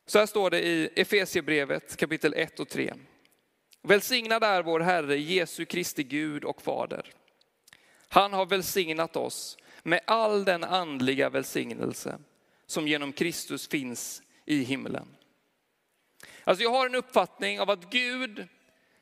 Så 0.05 0.19
här 0.19 0.25
står 0.25 0.49
det 0.49 0.61
i 0.61 0.89
Efesiebrevet 0.95 1.97
kapitel 1.97 2.33
1 2.33 2.59
och 2.59 2.69
3. 2.69 2.93
Välsignad 3.81 4.43
är 4.43 4.63
vår 4.63 4.79
Herre 4.79 5.17
Jesu 5.17 5.65
Kristi 5.65 6.03
Gud 6.03 6.43
och 6.43 6.61
Fader. 6.61 7.13
Han 8.07 8.33
har 8.33 8.45
välsignat 8.45 9.15
oss 9.15 9.57
med 9.87 9.99
all 10.05 10.45
den 10.45 10.63
andliga 10.63 11.29
välsignelse 11.29 12.19
som 12.67 12.87
genom 12.87 13.13
Kristus 13.13 13.67
finns 13.67 14.21
i 14.45 14.63
himlen. 14.63 15.07
Alltså 16.43 16.63
jag 16.63 16.71
har 16.71 16.85
en 16.85 16.95
uppfattning 16.95 17.59
av 17.59 17.69
att 17.69 17.89
Gud 17.89 18.47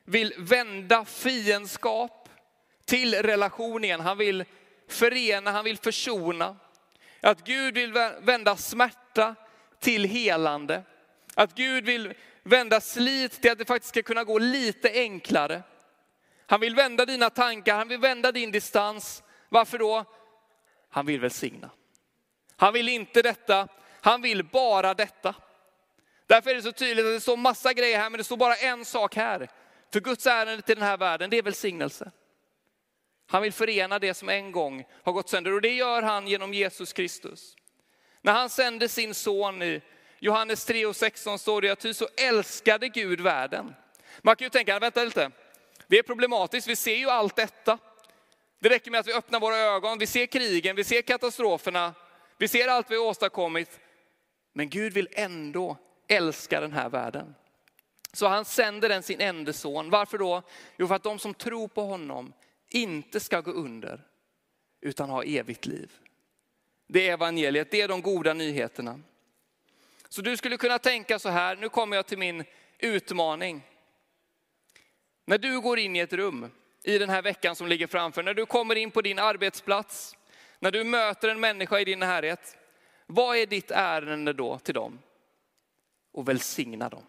vill 0.04 0.34
vända 0.38 1.06
fiendskap 1.06 2.30
till 2.86 3.16
relation 3.16 3.84
igen. 3.84 4.00
Han 4.00 4.18
vill 4.18 4.46
förena, 4.88 5.52
han 5.52 5.66
vill 5.66 5.78
försona. 5.78 6.56
Att 7.22 7.44
Gud 7.44 7.74
vill 7.74 7.94
vända 8.22 8.56
smärta 8.56 9.36
till 9.80 10.04
helande. 10.04 10.84
Att 11.36 11.56
Gud 11.56 11.86
vill 11.86 12.14
vända 12.44 12.82
slit 12.82 13.42
till 13.42 13.52
att 13.52 13.58
det 13.58 13.66
faktiskt 13.66 13.90
ska 13.90 14.04
kunna 14.04 14.24
gå 14.24 14.40
lite 14.40 14.92
enklare. 14.92 15.64
Han 16.46 16.60
vill 16.60 16.76
vända 16.76 17.06
dina 17.06 17.30
tankar, 17.30 17.76
han 17.76 17.88
vill 17.88 18.00
vända 18.00 18.32
din 18.32 18.52
distans. 18.52 19.24
Varför 19.50 19.78
då? 19.78 20.06
Han 20.94 21.06
vill 21.06 21.20
välsigna. 21.20 21.70
Han 22.56 22.74
vill 22.74 22.90
inte 22.90 23.22
detta, 23.22 23.68
han 24.02 24.22
vill 24.22 24.44
bara 24.44 24.94
detta. 24.94 25.36
Därför 26.28 26.50
är 26.50 26.56
det 26.56 26.62
så 26.62 26.72
tydligt 26.72 27.06
att 27.06 27.12
det 27.12 27.20
står 27.20 27.38
massa 27.38 27.74
grejer 27.74 27.98
här, 27.98 28.10
men 28.10 28.18
det 28.18 28.24
står 28.24 28.38
bara 28.38 28.56
en 28.56 28.86
sak 28.86 29.16
här. 29.16 29.50
För 29.94 30.00
Guds 30.00 30.28
ärende 30.28 30.62
till 30.62 30.76
den 30.76 30.84
här 30.84 30.98
världen, 30.98 31.30
det 31.30 31.38
är 31.38 31.42
välsignelse. 31.42 32.12
Han 33.28 33.42
vill 33.42 33.54
förena 33.54 34.00
det 34.00 34.14
som 34.14 34.30
en 34.30 34.52
gång 34.52 34.86
har 35.04 35.14
gått 35.14 35.30
sönder 35.30 35.54
och 35.54 35.62
det 35.62 35.74
gör 35.74 36.02
han 36.02 36.28
genom 36.28 36.54
Jesus 36.54 36.94
Kristus. 36.94 37.56
När 38.22 38.34
han 38.34 38.50
sände 38.50 38.90
sin 38.90 39.14
son 39.14 39.62
i 39.62 39.82
Johannes 40.20 40.66
3 40.66 40.86
och 40.86 40.96
16 40.96 41.40
står 41.40 41.62
det 41.62 41.70
att 41.70 41.80
ty 41.80 41.94
så 41.94 42.08
älskade 42.18 42.90
Gud 42.90 43.22
världen. 43.22 43.76
Man 44.22 44.36
kan 44.36 44.46
ju 44.46 44.50
tänka, 44.50 44.80
vänta 44.80 45.04
lite, 45.04 45.32
det 45.88 46.00
är 46.00 46.04
problematiskt, 46.04 46.68
vi 46.68 46.76
ser 46.76 46.96
ju 46.96 47.10
allt 47.10 47.36
detta. 47.36 47.78
Det 48.64 48.70
räcker 48.70 48.92
med 48.92 49.00
att 49.00 49.08
vi 49.08 49.14
öppnar 49.14 49.40
våra 49.40 49.58
ögon, 49.58 50.00
vi 50.00 50.08
ser 50.08 50.26
krigen, 50.26 50.76
vi 50.76 50.84
ser 50.84 51.02
katastroferna, 51.02 51.94
vi 52.38 52.48
ser 52.48 52.68
allt 52.68 52.92
vi 52.92 52.96
har 52.96 53.04
åstadkommit. 53.06 53.80
Men 54.54 54.70
Gud 54.70 54.94
vill 54.94 55.08
ändå 55.12 55.78
älska 56.08 56.62
den 56.62 56.72
här 56.72 56.90
världen. 56.90 57.36
Så 58.14 58.28
han 58.28 58.46
sänder 58.46 58.90
den 58.90 59.04
sin 59.04 59.22
enda 59.22 59.54
son. 59.54 59.90
Varför 59.90 60.18
då? 60.18 60.42
Jo, 60.78 60.88
för 60.88 60.96
att 60.96 61.04
de 61.04 61.20
som 61.20 61.34
tror 61.34 61.68
på 61.68 61.82
honom 61.82 62.34
inte 62.70 63.20
ska 63.20 63.42
gå 63.42 63.52
under, 63.52 64.02
utan 64.82 65.10
ha 65.10 65.24
evigt 65.24 65.66
liv. 65.66 65.92
Det 66.88 67.08
är 67.08 67.14
evangeliet, 67.14 67.72
det 67.72 67.82
är 67.82 67.88
de 67.88 68.02
goda 68.02 68.34
nyheterna. 68.34 69.00
Så 70.10 70.22
du 70.22 70.38
skulle 70.38 70.58
kunna 70.58 70.80
tänka 70.80 71.20
så 71.20 71.30
här, 71.30 71.56
nu 71.56 71.70
kommer 71.70 71.96
jag 71.96 72.06
till 72.06 72.18
min 72.18 72.44
utmaning. 72.80 73.62
När 75.26 75.38
du 75.38 75.62
går 75.62 75.80
in 75.80 75.96
i 75.96 76.00
ett 76.00 76.14
rum 76.14 76.52
i 76.84 76.98
den 76.98 77.10
här 77.10 77.22
veckan 77.22 77.56
som 77.56 77.68
ligger 77.68 77.88
framför, 77.88 78.24
när 78.24 78.34
du 78.34 78.46
kommer 78.46 78.76
in 78.76 78.92
på 78.92 79.02
din 79.02 79.20
arbetsplats, 79.20 80.16
när 80.60 80.72
du 80.72 80.84
möter 80.84 81.30
en 81.30 81.40
människa 81.40 81.80
i 81.80 81.86
din 81.86 82.00
närhet, 82.00 82.58
vad 83.06 83.38
är 83.38 83.46
ditt 83.46 83.72
ärende 83.72 84.34
då 84.34 84.60
till 84.60 84.74
dem? 84.74 85.00
Och 86.12 86.30
välsigna 86.30 86.90
dem. 86.90 87.04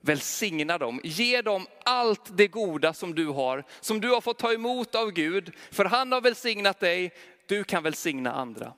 Välsigna 0.00 0.78
dem, 0.78 1.00
ge 1.04 1.42
dem 1.42 1.66
allt 1.84 2.36
det 2.36 2.48
goda 2.48 2.92
som 2.92 3.14
du 3.14 3.26
har, 3.26 3.64
som 3.80 4.00
du 4.00 4.10
har 4.10 4.20
fått 4.20 4.38
ta 4.38 4.52
emot 4.52 4.94
av 4.94 5.10
Gud. 5.10 5.52
För 5.70 5.84
han 5.84 6.12
har 6.12 6.20
välsignat 6.20 6.80
dig, 6.80 7.14
du 7.46 7.64
kan 7.64 7.82
välsigna 7.82 8.32
andra. 8.32 8.72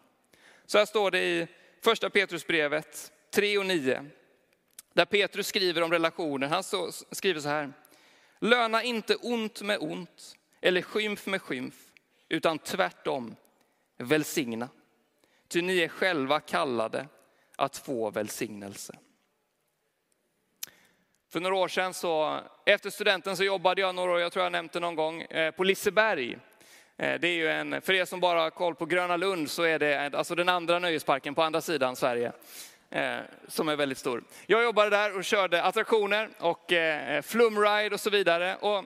Så 0.66 0.78
här 0.78 0.86
står 0.86 1.10
det 1.10 1.20
i 1.20 1.46
första 1.84 2.10
Petrusbrevet 2.10 3.12
3 3.30 3.58
och 3.58 3.66
9. 3.66 4.04
Där 4.92 5.04
Petrus 5.04 5.46
skriver 5.46 5.82
om 5.82 5.92
relationer. 5.92 6.46
Han 6.46 6.62
skriver 7.12 7.40
så 7.40 7.48
här. 7.48 7.72
Löna 8.38 8.82
inte 8.82 9.16
ont 9.16 9.62
med 9.62 9.78
ont 9.80 10.36
eller 10.60 10.82
skymf 10.82 11.26
med 11.26 11.42
skymf, 11.42 11.74
utan 12.28 12.58
tvärtom 12.58 13.36
välsigna. 13.96 14.68
Ty 15.48 15.62
ni 15.62 15.78
är 15.78 15.88
själva 15.88 16.40
kallade 16.40 17.06
att 17.56 17.76
få 17.76 18.10
välsignelse. 18.10 18.98
För 21.30 21.40
några 21.40 21.56
år 21.56 21.68
sedan, 21.68 21.94
så, 21.94 22.40
efter 22.66 22.90
studenten, 22.90 23.36
så 23.36 23.44
jobbade 23.44 23.80
jag 23.80 23.94
några 23.94 24.12
år, 24.12 24.20
jag 24.20 24.32
tror 24.32 24.42
jag 24.42 24.52
nämnt 24.52 24.72
det 24.72 24.80
någon 24.80 24.94
gång, 24.94 25.22
eh, 25.22 25.50
på 25.50 25.64
Liseberg. 25.64 26.38
Eh, 26.96 27.20
det 27.20 27.28
är 27.28 27.34
ju 27.34 27.48
en, 27.48 27.80
för 27.80 27.92
er 27.92 28.04
som 28.04 28.20
bara 28.20 28.40
har 28.40 28.50
koll 28.50 28.74
på 28.74 28.86
Gröna 28.86 29.16
Lund 29.16 29.50
så 29.50 29.62
är 29.62 29.78
det 29.78 30.10
alltså 30.14 30.34
den 30.34 30.48
andra 30.48 30.78
nöjesparken 30.78 31.34
på 31.34 31.42
andra 31.42 31.60
sidan 31.60 31.96
Sverige. 31.96 32.32
Eh, 32.90 33.18
som 33.48 33.68
är 33.68 33.76
väldigt 33.76 33.98
stor. 33.98 34.24
Jag 34.46 34.62
jobbade 34.62 34.90
där 34.90 35.16
och 35.16 35.24
körde 35.24 35.62
attraktioner 35.62 36.28
och 36.38 36.72
eh, 36.72 37.22
flumride 37.22 37.94
och 37.94 38.00
så 38.00 38.10
vidare. 38.10 38.56
Och 38.56 38.84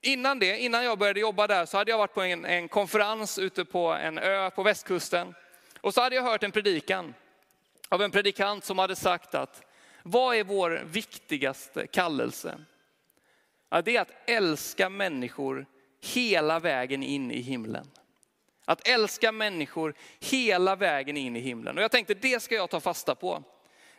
innan 0.00 0.38
det, 0.38 0.58
innan 0.58 0.84
jag 0.84 0.98
började 0.98 1.20
jobba 1.20 1.46
där 1.46 1.66
så 1.66 1.76
hade 1.76 1.90
jag 1.90 1.98
varit 1.98 2.14
på 2.14 2.22
en, 2.22 2.44
en 2.44 2.68
konferens 2.68 3.38
ute 3.38 3.64
på 3.64 3.88
en 3.92 4.18
ö 4.18 4.50
på 4.50 4.62
västkusten. 4.62 5.34
Och 5.80 5.94
så 5.94 6.00
hade 6.00 6.16
jag 6.16 6.22
hört 6.22 6.42
en 6.42 6.52
predikan 6.52 7.14
av 7.88 8.02
en 8.02 8.10
predikant 8.10 8.64
som 8.64 8.78
hade 8.78 8.96
sagt 8.96 9.34
att 9.34 9.62
vad 10.02 10.36
är 10.36 10.44
vår 10.44 10.82
viktigaste 10.84 11.86
kallelse? 11.86 12.58
Ja, 13.70 13.82
det 13.82 13.96
är 13.96 14.00
att 14.00 14.12
älska 14.26 14.88
människor 14.88 15.66
hela 16.14 16.60
vägen 16.60 17.02
in 17.02 17.30
i 17.30 17.40
himlen. 17.40 17.90
Att 18.68 18.88
älska 18.88 19.32
människor 19.32 19.94
hela 20.20 20.76
vägen 20.76 21.16
in 21.16 21.36
i 21.36 21.40
himlen. 21.40 21.76
Och 21.76 21.82
jag 21.82 21.90
tänkte 21.90 22.14
det 22.14 22.42
ska 22.42 22.54
jag 22.54 22.70
ta 22.70 22.80
fasta 22.80 23.14
på. 23.14 23.42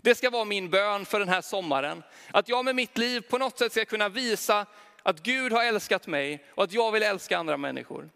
Det 0.02 0.16
ska 0.16 0.30
vara 0.30 0.46
min 0.46 0.70
bön 0.70 1.06
för 1.06 1.20
den 1.20 1.30
här 1.30 1.42
sommaren. 1.42 2.04
Att 2.32 2.50
jag 2.50 2.66
med 2.66 2.76
mitt 2.76 2.98
liv 2.98 3.22
på 3.22 3.38
något 3.38 3.58
sätt 3.58 3.72
ska 3.72 3.86
kunna 3.86 4.10
visa 4.10 4.66
att 5.04 5.24
Gud 5.24 5.52
har 5.52 5.64
älskat 5.64 6.08
mig 6.08 6.46
och 6.56 6.64
att 6.64 6.74
jag 6.74 6.92
vill 6.92 7.04
älska 7.04 7.38
andra 7.38 7.58
människor. 7.58 8.10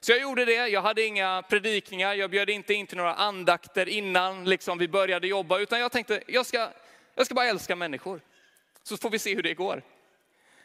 Så 0.00 0.12
jag 0.12 0.20
gjorde 0.20 0.44
det, 0.44 0.68
jag 0.68 0.82
hade 0.82 1.04
inga 1.04 1.42
predikningar, 1.42 2.14
jag 2.14 2.30
bjöd 2.30 2.50
inte 2.50 2.74
in 2.74 2.86
till 2.86 2.96
några 2.96 3.14
andakter 3.14 3.88
innan 3.88 4.44
liksom 4.44 4.78
vi 4.78 4.88
började 4.88 5.26
jobba, 5.26 5.58
utan 5.58 5.80
jag 5.80 5.92
tänkte 5.92 6.22
jag 6.26 6.46
ska, 6.46 6.68
jag 7.14 7.26
ska 7.26 7.34
bara 7.34 7.46
älska 7.46 7.76
människor. 7.76 8.20
Så 8.82 8.96
får 8.96 9.10
vi 9.10 9.18
se 9.18 9.34
hur 9.34 9.42
det 9.42 9.54
går. 9.54 9.82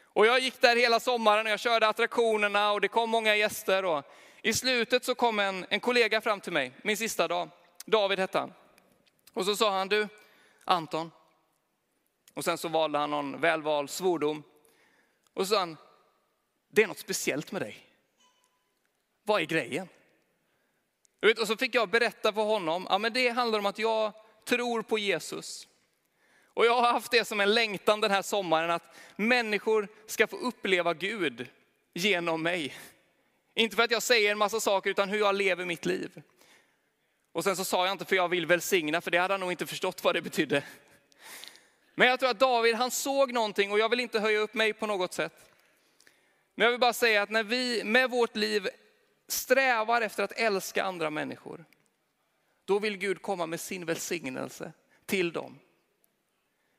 Och 0.02 0.26
jag 0.26 0.40
gick 0.40 0.60
där 0.60 0.76
hela 0.76 1.00
sommaren 1.00 1.46
och 1.46 1.52
jag 1.52 1.60
körde 1.60 1.88
attraktionerna 1.88 2.72
och 2.72 2.80
det 2.80 2.88
kom 2.88 3.10
många 3.10 3.36
gäster. 3.36 3.84
Och 3.84 4.04
i 4.46 4.52
slutet 4.52 5.04
så 5.04 5.14
kom 5.14 5.38
en, 5.38 5.66
en 5.68 5.80
kollega 5.80 6.20
fram 6.20 6.40
till 6.40 6.52
mig, 6.52 6.72
min 6.82 6.96
sista 6.96 7.28
dag. 7.28 7.50
David 7.84 8.18
hette 8.18 8.38
han. 8.38 8.52
Och 9.32 9.44
så 9.44 9.56
sa 9.56 9.78
han, 9.78 9.88
du 9.88 10.08
Anton. 10.64 11.10
Och 12.34 12.44
sen 12.44 12.58
så 12.58 12.68
valde 12.68 12.98
han 12.98 13.10
någon 13.10 13.40
välvald 13.40 13.90
svordom. 13.90 14.42
Och 15.34 15.46
så 15.46 15.54
sa 15.54 15.58
han, 15.58 15.76
det 16.68 16.82
är 16.82 16.86
något 16.86 16.98
speciellt 16.98 17.52
med 17.52 17.62
dig. 17.62 17.86
Vad 19.22 19.40
är 19.40 19.44
grejen? 19.46 19.88
Och 21.40 21.46
så 21.46 21.56
fick 21.56 21.74
jag 21.74 21.88
berätta 21.88 22.32
för 22.32 22.42
honom, 22.42 22.86
ja 22.90 22.98
men 22.98 23.12
det 23.12 23.28
handlar 23.28 23.58
om 23.58 23.66
att 23.66 23.78
jag 23.78 24.12
tror 24.44 24.82
på 24.82 24.98
Jesus. 24.98 25.68
Och 26.54 26.66
jag 26.66 26.80
har 26.80 26.92
haft 26.92 27.10
det 27.10 27.24
som 27.24 27.40
en 27.40 27.54
längtan 27.54 28.00
den 28.00 28.10
här 28.10 28.22
sommaren, 28.22 28.70
att 28.70 28.96
människor 29.16 29.88
ska 30.06 30.26
få 30.26 30.36
uppleva 30.36 30.94
Gud 30.94 31.48
genom 31.94 32.42
mig. 32.42 32.74
Inte 33.54 33.76
för 33.76 33.82
att 33.82 33.90
jag 33.90 34.02
säger 34.02 34.32
en 34.32 34.38
massa 34.38 34.60
saker, 34.60 34.90
utan 34.90 35.08
hur 35.08 35.18
jag 35.18 35.34
lever 35.34 35.64
mitt 35.64 35.86
liv. 35.86 36.22
Och 37.32 37.44
sen 37.44 37.56
så 37.56 37.64
sa 37.64 37.86
jag 37.86 37.92
inte 37.92 38.04
för 38.04 38.16
jag 38.16 38.28
vill 38.28 38.46
välsigna, 38.46 39.00
för 39.00 39.10
det 39.10 39.18
hade 39.18 39.34
han 39.34 39.40
nog 39.40 39.52
inte 39.52 39.66
förstått 39.66 40.04
vad 40.04 40.14
det 40.14 40.22
betydde. 40.22 40.64
Men 41.94 42.08
jag 42.08 42.20
tror 42.20 42.30
att 42.30 42.38
David, 42.38 42.74
han 42.74 42.90
såg 42.90 43.32
någonting 43.32 43.72
och 43.72 43.78
jag 43.78 43.88
vill 43.88 44.00
inte 44.00 44.20
höja 44.20 44.38
upp 44.38 44.54
mig 44.54 44.72
på 44.72 44.86
något 44.86 45.12
sätt. 45.12 45.50
Men 46.54 46.64
jag 46.64 46.70
vill 46.70 46.80
bara 46.80 46.92
säga 46.92 47.22
att 47.22 47.30
när 47.30 47.42
vi 47.42 47.84
med 47.84 48.10
vårt 48.10 48.36
liv 48.36 48.68
strävar 49.28 50.02
efter 50.02 50.22
att 50.22 50.32
älska 50.32 50.84
andra 50.84 51.10
människor, 51.10 51.64
då 52.64 52.78
vill 52.78 52.96
Gud 52.96 53.22
komma 53.22 53.46
med 53.46 53.60
sin 53.60 53.84
välsignelse 53.84 54.72
till 55.06 55.32
dem. 55.32 55.58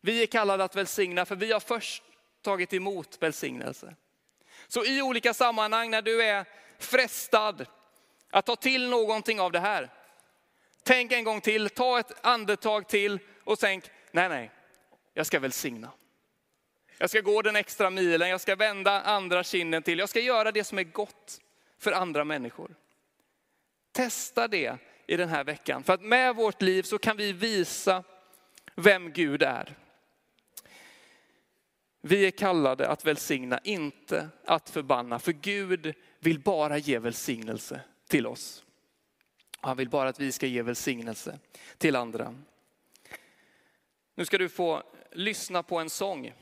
Vi 0.01 0.23
är 0.23 0.27
kallade 0.27 0.63
att 0.63 0.75
välsigna 0.75 1.25
för 1.25 1.35
vi 1.35 1.51
har 1.51 1.59
först 1.59 2.03
tagit 2.41 2.73
emot 2.73 3.17
välsignelse. 3.19 3.95
Så 4.67 4.85
i 4.85 5.01
olika 5.01 5.33
sammanhang 5.33 5.91
när 5.91 6.01
du 6.01 6.23
är 6.23 6.45
frestad 6.79 7.65
att 8.29 8.45
ta 8.45 8.55
till 8.55 8.89
någonting 8.89 9.39
av 9.39 9.51
det 9.51 9.59
här. 9.59 9.89
Tänk 10.83 11.11
en 11.11 11.23
gång 11.23 11.41
till, 11.41 11.69
ta 11.69 11.99
ett 11.99 12.25
andetag 12.25 12.87
till 12.87 13.19
och 13.43 13.59
tänk, 13.59 13.83
nej 14.11 14.29
nej, 14.29 14.51
jag 15.13 15.25
ska 15.25 15.39
välsigna. 15.39 15.91
Jag 16.97 17.09
ska 17.09 17.21
gå 17.21 17.41
den 17.41 17.55
extra 17.55 17.89
milen, 17.89 18.29
jag 18.29 18.41
ska 18.41 18.55
vända 18.55 19.01
andra 19.01 19.43
kinden 19.43 19.83
till, 19.83 19.99
jag 19.99 20.09
ska 20.09 20.19
göra 20.19 20.51
det 20.51 20.63
som 20.63 20.79
är 20.79 20.83
gott 20.83 21.41
för 21.79 21.91
andra 21.91 22.23
människor. 22.23 22.75
Testa 23.91 24.47
det 24.47 24.77
i 25.07 25.17
den 25.17 25.29
här 25.29 25.43
veckan, 25.43 25.83
för 25.83 25.93
att 25.93 26.01
med 26.01 26.35
vårt 26.35 26.61
liv 26.61 26.83
så 26.83 26.97
kan 26.97 27.17
vi 27.17 27.33
visa 27.33 28.03
vem 28.75 29.11
Gud 29.11 29.43
är. 29.43 29.75
Vi 32.01 32.25
är 32.25 32.31
kallade 32.31 32.87
att 32.87 33.05
välsigna, 33.05 33.59
inte 33.63 34.29
att 34.45 34.69
förbanna. 34.69 35.19
För 35.19 35.31
Gud 35.31 35.93
vill 36.25 36.39
bara 36.39 36.77
ge 36.77 36.99
välsignelse 36.99 37.81
till 38.07 38.27
oss. 38.27 38.63
Han 39.61 39.77
vill 39.77 39.89
bara 39.89 40.09
att 40.09 40.19
vi 40.19 40.31
ska 40.31 40.47
ge 40.47 40.61
välsignelse 40.61 41.39
till 41.77 41.95
andra. 41.95 42.35
Nu 44.15 44.25
ska 44.25 44.37
du 44.37 44.49
få 44.49 44.83
lyssna 45.11 45.63
på 45.63 45.79
en 45.79 45.89
sång. 45.89 46.33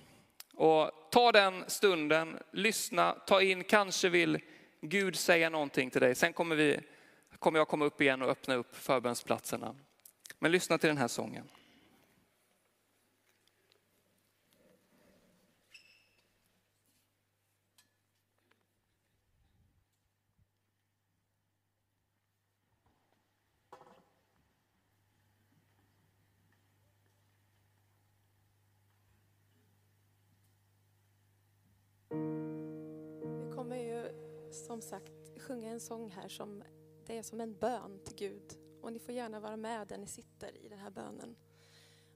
Och 0.53 0.91
ta 1.11 1.31
den 1.31 1.63
stunden, 1.67 2.39
lyssna, 2.51 3.13
ta 3.13 3.41
in, 3.41 3.63
kanske 3.63 4.09
vill 4.09 4.39
Gud 4.81 5.15
säga 5.15 5.49
någonting 5.49 5.89
till 5.89 6.01
dig. 6.01 6.15
Sen 6.15 6.33
kommer, 6.33 6.55
vi, 6.55 6.79
kommer 7.39 7.59
jag 7.59 7.67
komma 7.67 7.85
upp 7.85 8.01
igen 8.01 8.21
och 8.21 8.29
öppna 8.29 8.55
upp 8.55 8.75
förbönsplatserna. 8.75 9.75
Men 10.39 10.51
lyssna 10.51 10.77
till 10.77 10.87
den 10.87 10.97
här 10.97 11.07
sången. 11.07 11.49
Som 34.51 34.81
sagt 34.81 35.41
sjunga 35.41 35.71
en 35.71 35.79
sång 35.79 36.09
här 36.09 36.27
som 36.27 36.63
det 37.05 37.17
är 37.17 37.23
som 37.23 37.41
en 37.41 37.53
bön 37.53 37.99
till 38.05 38.15
Gud. 38.15 38.57
Och 38.81 38.93
ni 38.93 38.99
får 38.99 39.15
gärna 39.15 39.39
vara 39.39 39.57
med 39.57 39.87
där 39.87 39.97
ni 39.97 40.07
sitter 40.07 40.65
i 40.65 40.69
den 40.69 40.79
här 40.79 40.91
bönen 40.91 41.35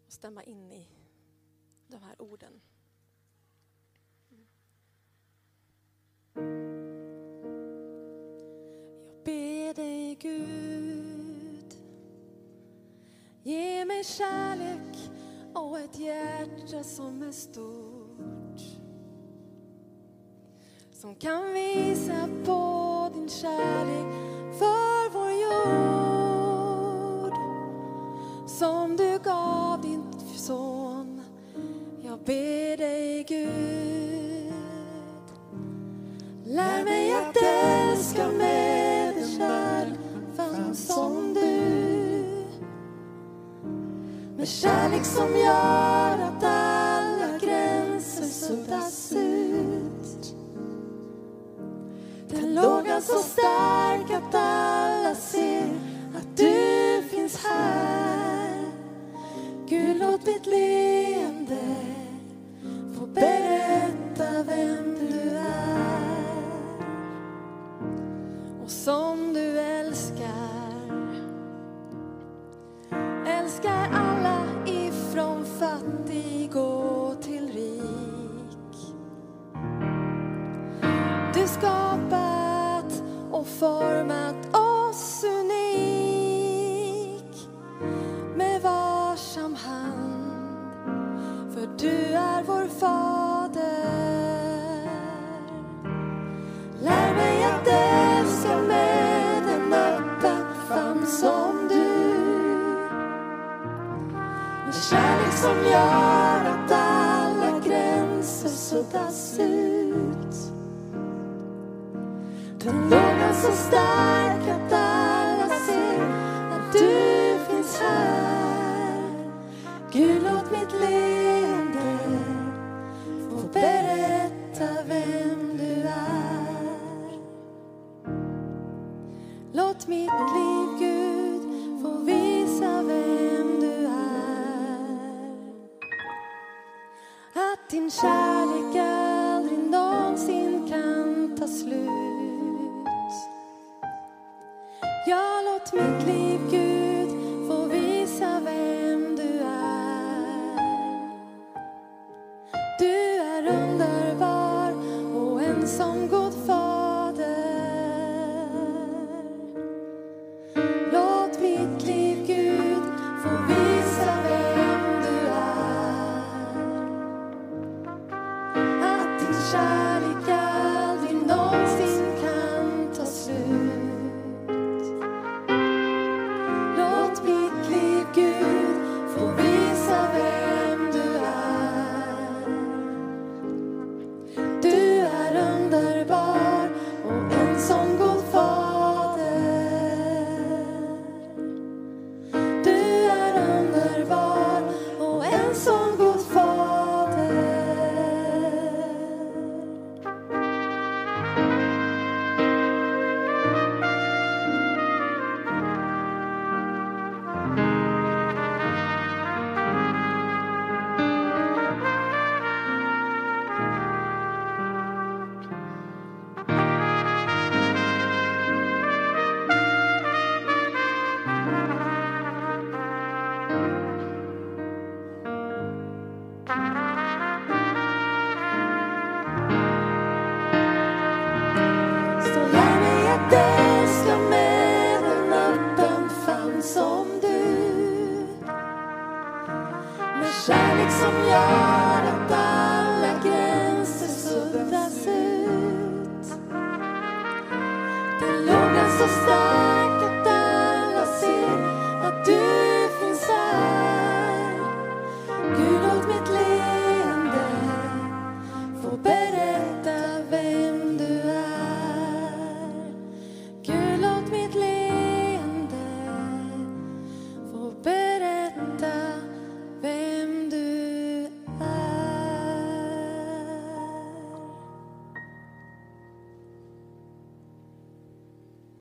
och 0.05 0.13
stämma 0.13 0.43
in 0.43 0.71
i 0.71 0.88
de 1.88 1.97
här 1.97 2.21
orden. 2.21 2.62
Jag 9.05 9.23
ber 9.23 9.73
dig 9.73 10.15
Gud, 10.15 11.75
ge 13.43 13.86
mig 13.86 14.03
kärlek 14.03 14.97
och 15.55 15.79
ett 15.79 15.99
hjärta 15.99 16.83
som 16.83 17.21
är 17.21 17.31
stort 17.31 17.96
som 21.07 21.15
kan 21.15 21.53
visa 21.53 22.29
på 22.45 23.09
din 23.13 23.29
kärlek 23.29 24.05
för 24.59 25.09
vår 25.13 25.31
jord 25.31 27.33
som 28.47 28.97
du 28.97 29.19
gav 29.23 29.81
din 29.81 30.03
son. 30.35 31.21
Jag 32.01 32.19
ber 32.19 32.77
dig 32.77 33.23
Gud, 33.23 34.53
lär 36.45 36.83
mig 36.83 37.13
att 37.13 37.37
älska 37.43 38.27
med 38.37 39.17
en 39.17 39.27
kärlek 39.37 39.99
som 40.73 41.33
du. 41.33 41.61
Med 44.37 44.47
kärlek 44.47 45.05
som 45.05 45.35
gör 45.35 46.17
att 46.17 46.43
alla 46.43 47.37
gränser 47.41 48.23
suddas 48.23 49.11
ut 49.11 49.76
lågan 52.97 53.01
så 53.01 53.29
stark 53.29 54.12
att 54.12 54.36
alla 54.36 55.15
ser 55.15 55.69
att 56.17 56.38
du 56.38 57.03
finns 57.10 57.45
här. 57.45 58.63
Gud, 59.69 59.97
låt 59.99 60.25
mitt 60.25 60.45
leende 60.45 61.75
få 62.99 63.05
berätta 63.05 64.43
vem 64.43 64.87
som 105.41 105.65
gör 105.71 106.45
att 106.45 106.71
alla 106.71 107.60
gränser 107.65 108.50
suddas 108.50 109.39
ut. 109.39 110.36
Den 112.63 112.89
lågan 112.89 113.34
så 113.34 113.52
stark 113.52 114.06